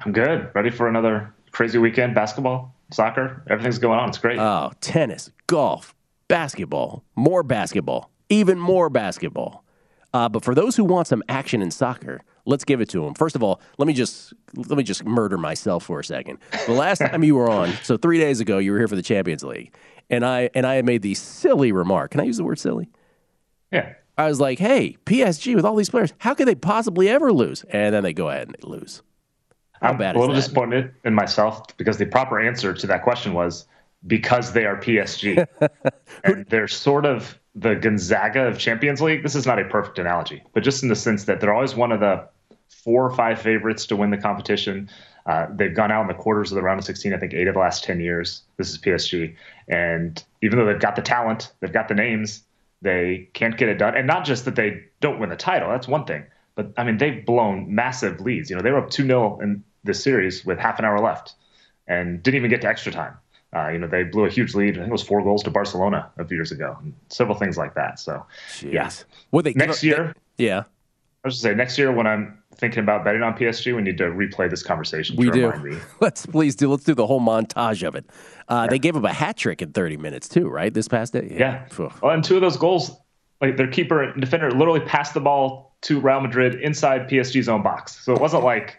[0.01, 0.51] I'm good.
[0.55, 2.15] Ready for another crazy weekend?
[2.15, 4.09] Basketball, soccer, everything's going on.
[4.09, 4.39] It's great.
[4.39, 5.95] Oh, tennis, golf,
[6.29, 9.65] basketball, more basketball, even more basketball.
[10.15, 13.15] Uh, but for those who want some action in soccer, let's give it to him.
[13.15, 16.39] First of all, let me just let me just murder myself for a second.
[16.67, 19.03] The last time you were on, so three days ago, you were here for the
[19.03, 19.75] Champions League,
[20.11, 22.13] and I and I made the silly remark.
[22.13, 22.89] Can I use the word silly?
[23.71, 23.95] Yeah.
[24.19, 27.65] I was like, "Hey, PSG with all these players, how could they possibly ever lose?"
[27.71, 29.03] And then they go ahead and they lose.
[29.81, 30.49] How I'm bad a little is that?
[30.49, 33.67] disappointed in myself because the proper answer to that question was
[34.07, 35.47] because they are PSG.
[36.25, 39.23] and they're sort of the Gonzaga of Champions League.
[39.23, 41.93] This is not a perfect analogy, but just in the sense that they're always one
[41.93, 42.27] of the
[42.85, 44.89] four or five favorites to win the competition.
[45.27, 47.47] Uh, they've gone out in the quarters of the round of 16, I think, eight
[47.47, 48.43] of the last 10 years.
[48.57, 49.37] This is PSG.
[49.69, 52.43] And even though they've got the talent, they've got the names,
[52.81, 53.97] they can't get it done.
[53.97, 56.25] And not just that they don't win the title, that's one thing.
[56.57, 58.51] But I mean, they've blown massive leads.
[58.51, 61.35] You know, they were up 2 0 in this series with half an hour left
[61.87, 63.17] and didn't even get to extra time.
[63.55, 64.75] Uh, you know, they blew a huge lead.
[64.75, 67.59] I think it was four goals to Barcelona a few years ago, and several things
[67.59, 67.99] like that.
[68.01, 68.73] So, Jeez.
[68.73, 68.91] yeah.
[69.31, 70.61] Well, they next they- year, yeah,
[71.25, 73.83] I was going to say next year when I'm thinking about betting on PSG, we
[73.83, 75.17] need to replay this conversation.
[75.17, 75.47] we to do.
[75.51, 75.77] remind me.
[76.01, 76.71] Let's please do.
[76.71, 78.07] Let's do the whole montage of it.
[78.49, 80.73] Uh, They gave up a hat trick in 30 minutes too, right?
[80.73, 81.35] This past day.
[81.39, 81.65] Yeah.
[81.67, 81.91] Phew.
[82.01, 82.97] Well, and two of those goals,
[83.41, 87.63] like their keeper and defender literally passed the ball to Real Madrid inside PSG's own
[87.65, 87.99] box.
[88.05, 88.77] So it wasn't like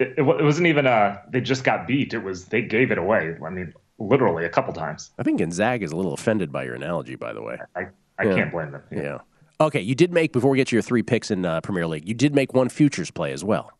[0.00, 2.12] it, it wasn't even a they just got beat.
[2.12, 3.36] It was they gave it away.
[3.46, 5.10] I mean, literally a couple times.
[5.20, 7.58] I think Gonzaga is a little offended by your analogy, by the way.
[7.76, 7.86] I
[8.18, 8.34] I Yeah.
[8.34, 8.82] can't blame them.
[8.90, 9.18] Yeah.
[9.62, 12.08] Okay, you did make before we get to your three picks in uh, Premier League.
[12.08, 13.70] You did make one futures play as well.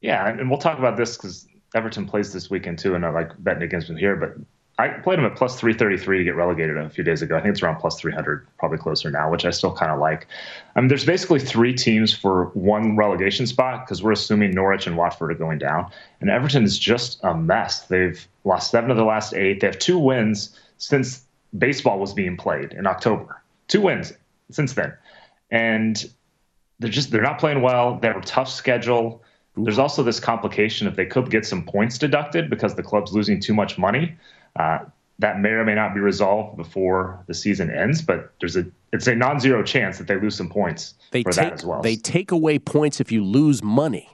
[0.00, 3.32] Yeah, and we'll talk about this because Everton plays this weekend too, and I like
[3.42, 4.14] betting against them here.
[4.14, 4.36] But
[4.78, 7.36] I played them at plus 333 to get relegated a few days ago.
[7.36, 10.28] I think it's around plus 300, probably closer now, which I still kind of like.
[10.76, 14.96] I mean, there's basically three teams for one relegation spot because we're assuming Norwich and
[14.96, 15.90] Watford are going down.
[16.20, 17.80] And Everton is just a mess.
[17.80, 19.60] They've lost seven of the last eight.
[19.60, 21.24] They have two wins since
[21.56, 23.42] baseball was being played in October.
[23.66, 24.12] Two wins
[24.50, 24.92] since then.
[25.50, 26.02] And
[26.78, 27.98] they're just they're not playing well.
[27.98, 29.22] They have a tough schedule.
[29.56, 33.40] There's also this complication if they could get some points deducted because the club's losing
[33.40, 34.16] too much money.
[34.56, 34.78] Uh,
[35.20, 39.08] that may or may not be resolved before the season ends, but there's a it's
[39.08, 41.82] a non-zero chance that they lose some points They for take that as well.
[41.82, 44.08] they take away points if you lose money.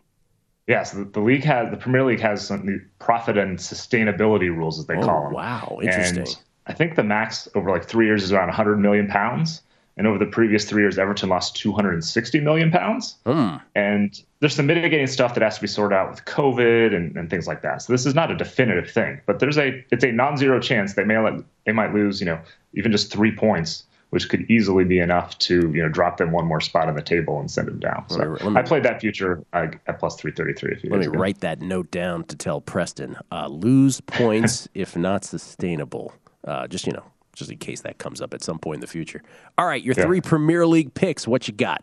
[0.66, 4.78] Yes, the, the league has the Premier League has some the profit and sustainability rules
[4.78, 5.32] as they Oh, call them.
[5.34, 5.78] wow.
[5.82, 6.20] Interesting.
[6.20, 9.60] And I think the max over like three years is around 100 million pounds,
[9.96, 13.16] and over the previous three years, Everton lost 260 million pounds.
[13.24, 13.56] Hmm.
[13.76, 17.30] And there's some mitigating stuff that has to be sorted out with COVID and, and
[17.30, 17.82] things like that.
[17.82, 21.04] So this is not a definitive thing, but there's a it's a non-zero chance they
[21.04, 21.34] may let,
[21.64, 22.40] they might lose you know
[22.74, 23.84] even just three points.
[24.10, 27.02] Which could easily be enough to you know drop them one more spot on the
[27.02, 28.04] table and send them down.
[28.08, 30.78] So me- me- I played that future uh, at plus three thirty three.
[30.84, 33.16] Let me write that note down to tell Preston.
[33.32, 36.12] Uh, lose points if not sustainable.
[36.44, 37.02] Uh, just you know,
[37.34, 39.22] just in case that comes up at some point in the future.
[39.58, 40.04] All right, your Yeah.
[40.04, 41.28] three Premier League picks.
[41.28, 41.82] What you got?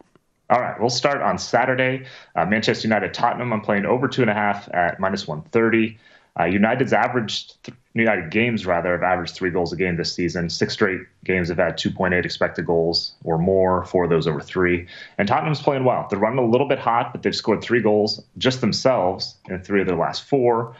[0.49, 2.05] All right, we'll start on Saturday.
[2.35, 3.53] Uh, Manchester United Tottenham.
[3.53, 5.97] I'm playing over two and a half at minus 130.
[6.39, 10.49] Uh, United's averaged, th- United games rather, have averaged three goals a game this season.
[10.49, 14.87] Six straight games have had 2.8 expected goals or more, four of those over three.
[15.17, 16.07] And Tottenham's playing well.
[16.09, 19.81] They're running a little bit hot, but they've scored three goals just themselves in three
[19.81, 20.73] of their last four.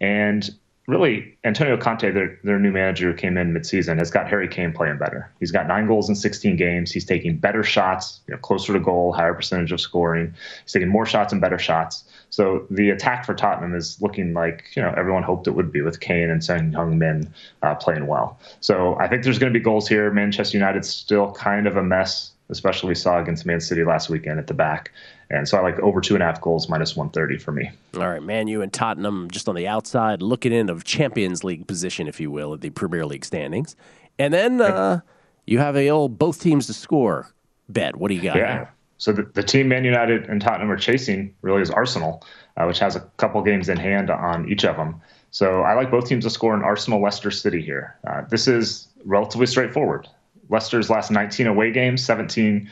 [0.00, 0.48] And
[0.86, 4.72] really Antonio Conte, their, their new manager who came in midseason, has got Harry Kane
[4.72, 5.30] playing better.
[5.38, 6.90] He's got nine goals in 16 games.
[6.90, 10.34] He's taking better shots, you know, closer to goal, higher percentage of scoring.
[10.64, 12.04] He's taking more shots and better shots.
[12.32, 15.82] So the attack for Tottenham is looking like you know everyone hoped it would be
[15.82, 18.40] with Kane and Son Heung-min uh, playing well.
[18.60, 20.10] So I think there's going to be goals here.
[20.10, 24.38] Manchester United's still kind of a mess, especially we saw against Man City last weekend
[24.38, 24.92] at the back.
[25.30, 27.70] And so I like over two and a half goals minus 130 for me.
[27.94, 31.66] All right, Man U and Tottenham just on the outside, looking in of Champions League
[31.66, 33.74] position, if you will, at the Premier League standings.
[34.18, 35.00] And then uh,
[35.46, 37.32] you have a old both teams to score
[37.68, 37.96] bet.
[37.96, 38.36] What do you got?
[38.36, 38.52] Yeah.
[38.52, 38.74] Here?
[38.98, 42.24] So the, the team Man United and Tottenham are chasing really is Arsenal,
[42.56, 45.00] uh, which has a couple games in hand on each of them.
[45.32, 47.96] So I like both teams to score in Arsenal Leicester City here.
[48.06, 50.06] Uh, this is relatively straightforward.
[50.52, 52.70] Leicester's last 19 away games, 17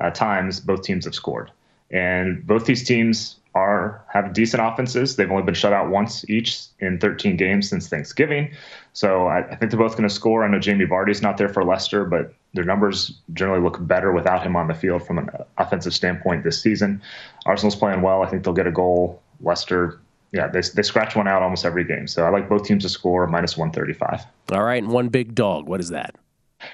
[0.00, 1.50] uh, times both teams have scored.
[1.90, 5.16] And both these teams are have decent offenses.
[5.16, 8.52] They've only been shut out once each in 13 games since Thanksgiving.
[8.92, 10.44] So I, I think they're both going to score.
[10.44, 14.42] I know Jamie Vardy's not there for Leicester, but their numbers generally look better without
[14.42, 17.02] him on the field from an offensive standpoint this season.
[17.44, 18.22] Arsenal's playing well.
[18.22, 19.22] I think they'll get a goal.
[19.40, 20.00] Leicester,
[20.32, 22.06] yeah, they, they scratch one out almost every game.
[22.06, 24.26] So I like both teams to score minus 135.
[24.52, 25.66] All right, and one big dog.
[25.66, 26.14] What is that?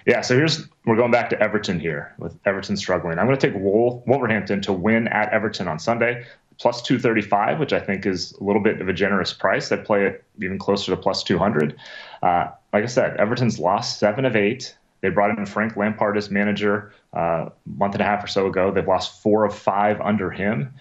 [0.06, 3.18] Yeah, so here's we're going back to Everton here with Everton struggling.
[3.18, 6.24] I'm going to take Wolverhampton to win at Everton on Sunday,
[6.58, 9.70] plus 235, which I think is a little bit of a generous price.
[9.72, 11.76] I'd play it even closer to plus 200.
[12.22, 14.76] Uh, like I said, Everton's lost seven of eight.
[15.00, 18.46] They brought in Frank Lampard as manager uh, a month and a half or so
[18.46, 18.70] ago.
[18.70, 20.72] They've lost four of five under him,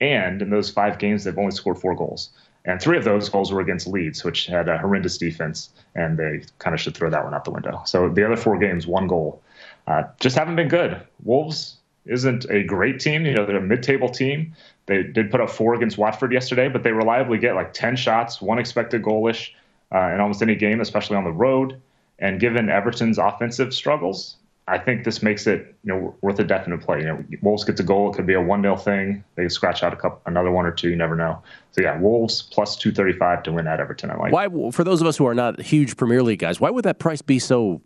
[0.00, 2.30] and in those five games, they've only scored four goals.
[2.68, 6.42] And three of those goals were against Leeds, which had a horrendous defense, and they
[6.58, 7.80] kind of should throw that one out the window.
[7.86, 9.42] So the other four games, one goal,
[9.86, 11.00] uh, just haven't been good.
[11.24, 13.24] Wolves isn't a great team.
[13.24, 14.54] You know, they're a mid-table team.
[14.84, 18.42] They did put up four against Watford yesterday, but they reliably get like 10 shots,
[18.42, 19.52] one expected goalish
[19.94, 21.80] uh, in almost any game, especially on the road.
[22.18, 24.36] And given Everton's offensive struggles,
[24.68, 26.98] I think this makes it you know worth a definite play.
[27.00, 29.24] You know, Wolves gets a goal; it could be a one 0 thing.
[29.34, 30.90] They scratch out a couple, another one or two.
[30.90, 31.42] You never know.
[31.72, 34.10] So yeah, Wolves plus two thirty five to win at Everton.
[34.10, 34.32] I like.
[34.32, 36.98] Why, for those of us who are not huge Premier League guys, why would that
[36.98, 37.80] price be so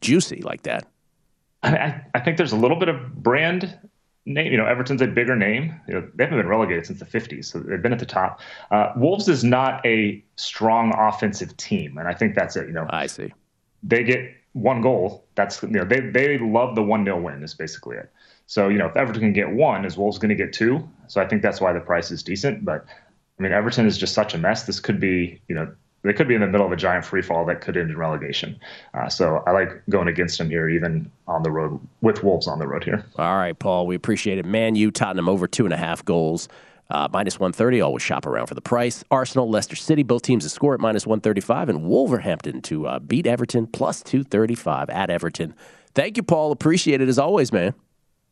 [0.00, 0.86] juicy like that?
[1.62, 3.78] I, I think there's a little bit of brand
[4.26, 4.52] name.
[4.52, 5.74] You know, Everton's a bigger name.
[5.88, 8.40] You know, they haven't been relegated since the 50s, so they've been at the top.
[8.70, 12.66] Uh, Wolves is not a strong offensive team, and I think that's it.
[12.66, 13.32] You know, I see.
[13.82, 15.24] They get one goal.
[15.34, 18.10] That's you know they they love the one 0 win is basically it.
[18.46, 20.88] So you know if Everton can get one, is Wolves going to get two?
[21.06, 22.64] So I think that's why the price is decent.
[22.64, 22.84] But
[23.38, 24.64] I mean Everton is just such a mess.
[24.64, 25.70] This could be you know
[26.02, 27.98] they could be in the middle of a giant free fall that could end in
[27.98, 28.58] relegation.
[28.94, 32.60] Uh, so I like going against them here, even on the road with Wolves on
[32.60, 33.04] the road here.
[33.16, 34.44] All right, Paul, we appreciate it.
[34.44, 36.48] Man U Tottenham over two and a half goals.
[36.90, 39.04] Uh, minus 130, always shop around for the price.
[39.10, 43.26] Arsenal, Leicester City, both teams to score at minus 135, and Wolverhampton to uh, beat
[43.26, 45.54] Everton plus 235 at Everton.
[45.94, 46.50] Thank you, Paul.
[46.50, 47.74] Appreciate it as always, man.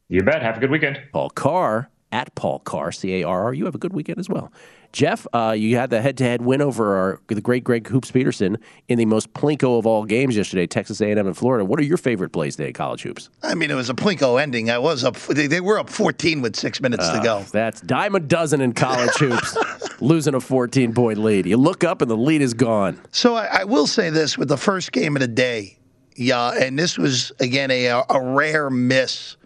[0.08, 0.40] You bet.
[0.42, 1.00] Have a good weekend.
[1.12, 3.54] Paul Carr at Paul Carr, C A R R.
[3.54, 4.52] You have a good weekend as well.
[4.96, 8.56] Jeff, uh, you had the head-to-head win over our, the great Greg Hoops Peterson
[8.88, 11.66] in the most plinko of all games yesterday, Texas A&M and Florida.
[11.66, 13.28] What are your favorite plays today, college hoops?
[13.42, 14.70] I mean, it was a plinko ending.
[14.70, 15.16] I was up.
[15.16, 17.44] They, they were up 14 with six minutes uh, to go.
[17.52, 19.54] That's dime a dozen in college hoops,
[20.00, 21.44] losing a 14-point lead.
[21.44, 22.98] You look up and the lead is gone.
[23.12, 25.76] So I, I will say this: with the first game of the day,
[26.14, 29.36] yeah, and this was again a, a rare miss.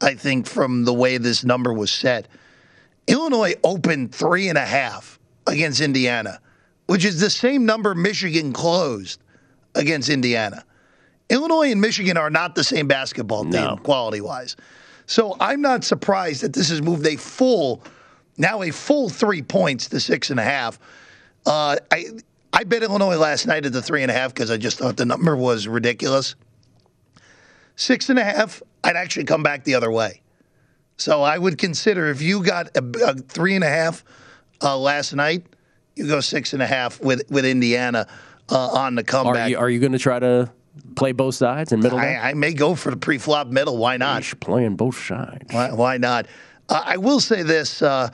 [0.00, 2.28] I think from the way this number was set
[3.06, 6.40] Illinois opened three and a half against Indiana,
[6.86, 9.20] which is the same number Michigan closed
[9.74, 10.64] against Indiana.
[11.28, 13.76] Illinois and Michigan are not the same basketball team no.
[13.76, 14.56] quality wise.
[15.06, 17.82] So I'm not surprised that this has moved a full,
[18.38, 20.78] now a full three points to six and a half.
[21.44, 22.06] Uh, I
[22.52, 24.96] I bet Illinois last night at the three and a half because I just thought
[24.96, 26.34] the number was ridiculous.
[27.76, 30.22] Six and a half, I'd actually come back the other way.
[30.96, 34.02] So I would consider if you got a, a three and a half
[34.62, 35.46] uh, last night,
[35.94, 38.06] you go six and a half with with Indiana
[38.50, 39.46] uh, on the comeback.
[39.46, 40.50] Are you, are you going to try to
[40.94, 41.98] play both sides and middle?
[41.98, 43.76] I, I, may go for the pre-flop middle.
[43.76, 44.22] Why not?
[44.40, 45.52] playing both sides.
[45.52, 46.26] Why, why not?
[46.68, 48.10] Uh, I will say this uh,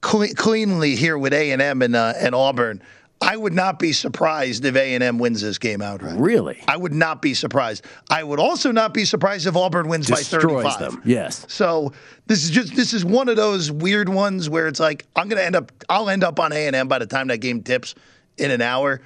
[0.00, 2.82] cleanly here with A and M and uh, and Auburn.
[3.20, 6.18] I would not be surprised if A&M wins this game outright.
[6.18, 6.62] Really?
[6.68, 7.84] I would not be surprised.
[8.10, 10.78] I would also not be surprised if Auburn wins Destroys by 35.
[10.78, 11.02] them.
[11.04, 11.46] Yes.
[11.48, 11.92] So
[12.26, 15.38] this is just this is one of those weird ones where it's like I'm going
[15.38, 17.94] to end up I'll end up on A&M by the time that game tips
[18.36, 19.00] in an hour,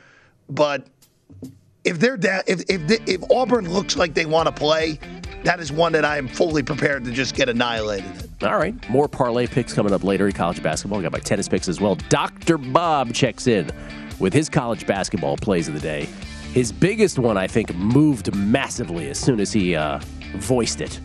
[0.49, 0.87] but
[1.85, 4.99] if they're down, if if if Auburn looks like they want to play,
[5.45, 8.30] that is one that I am fully prepared to just get annihilated.
[8.43, 11.01] All right, more parlay picks coming up later in college basketball.
[11.01, 11.97] I got my tennis picks as well.
[12.09, 12.57] Dr.
[12.57, 13.71] Bob checks in
[14.19, 16.09] with his college basketball plays of the day.
[16.55, 20.01] His biggest one, I think, moved massively as soon as he uh,
[20.37, 20.99] voiced it.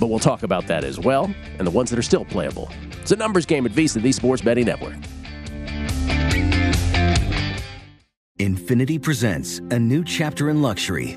[0.00, 2.68] But we'll talk about that as well, and the ones that are still playable.
[3.00, 4.96] It's a numbers game at VSIN, the Sports Betting Network.
[8.38, 11.16] Infiniti presents a new chapter in luxury,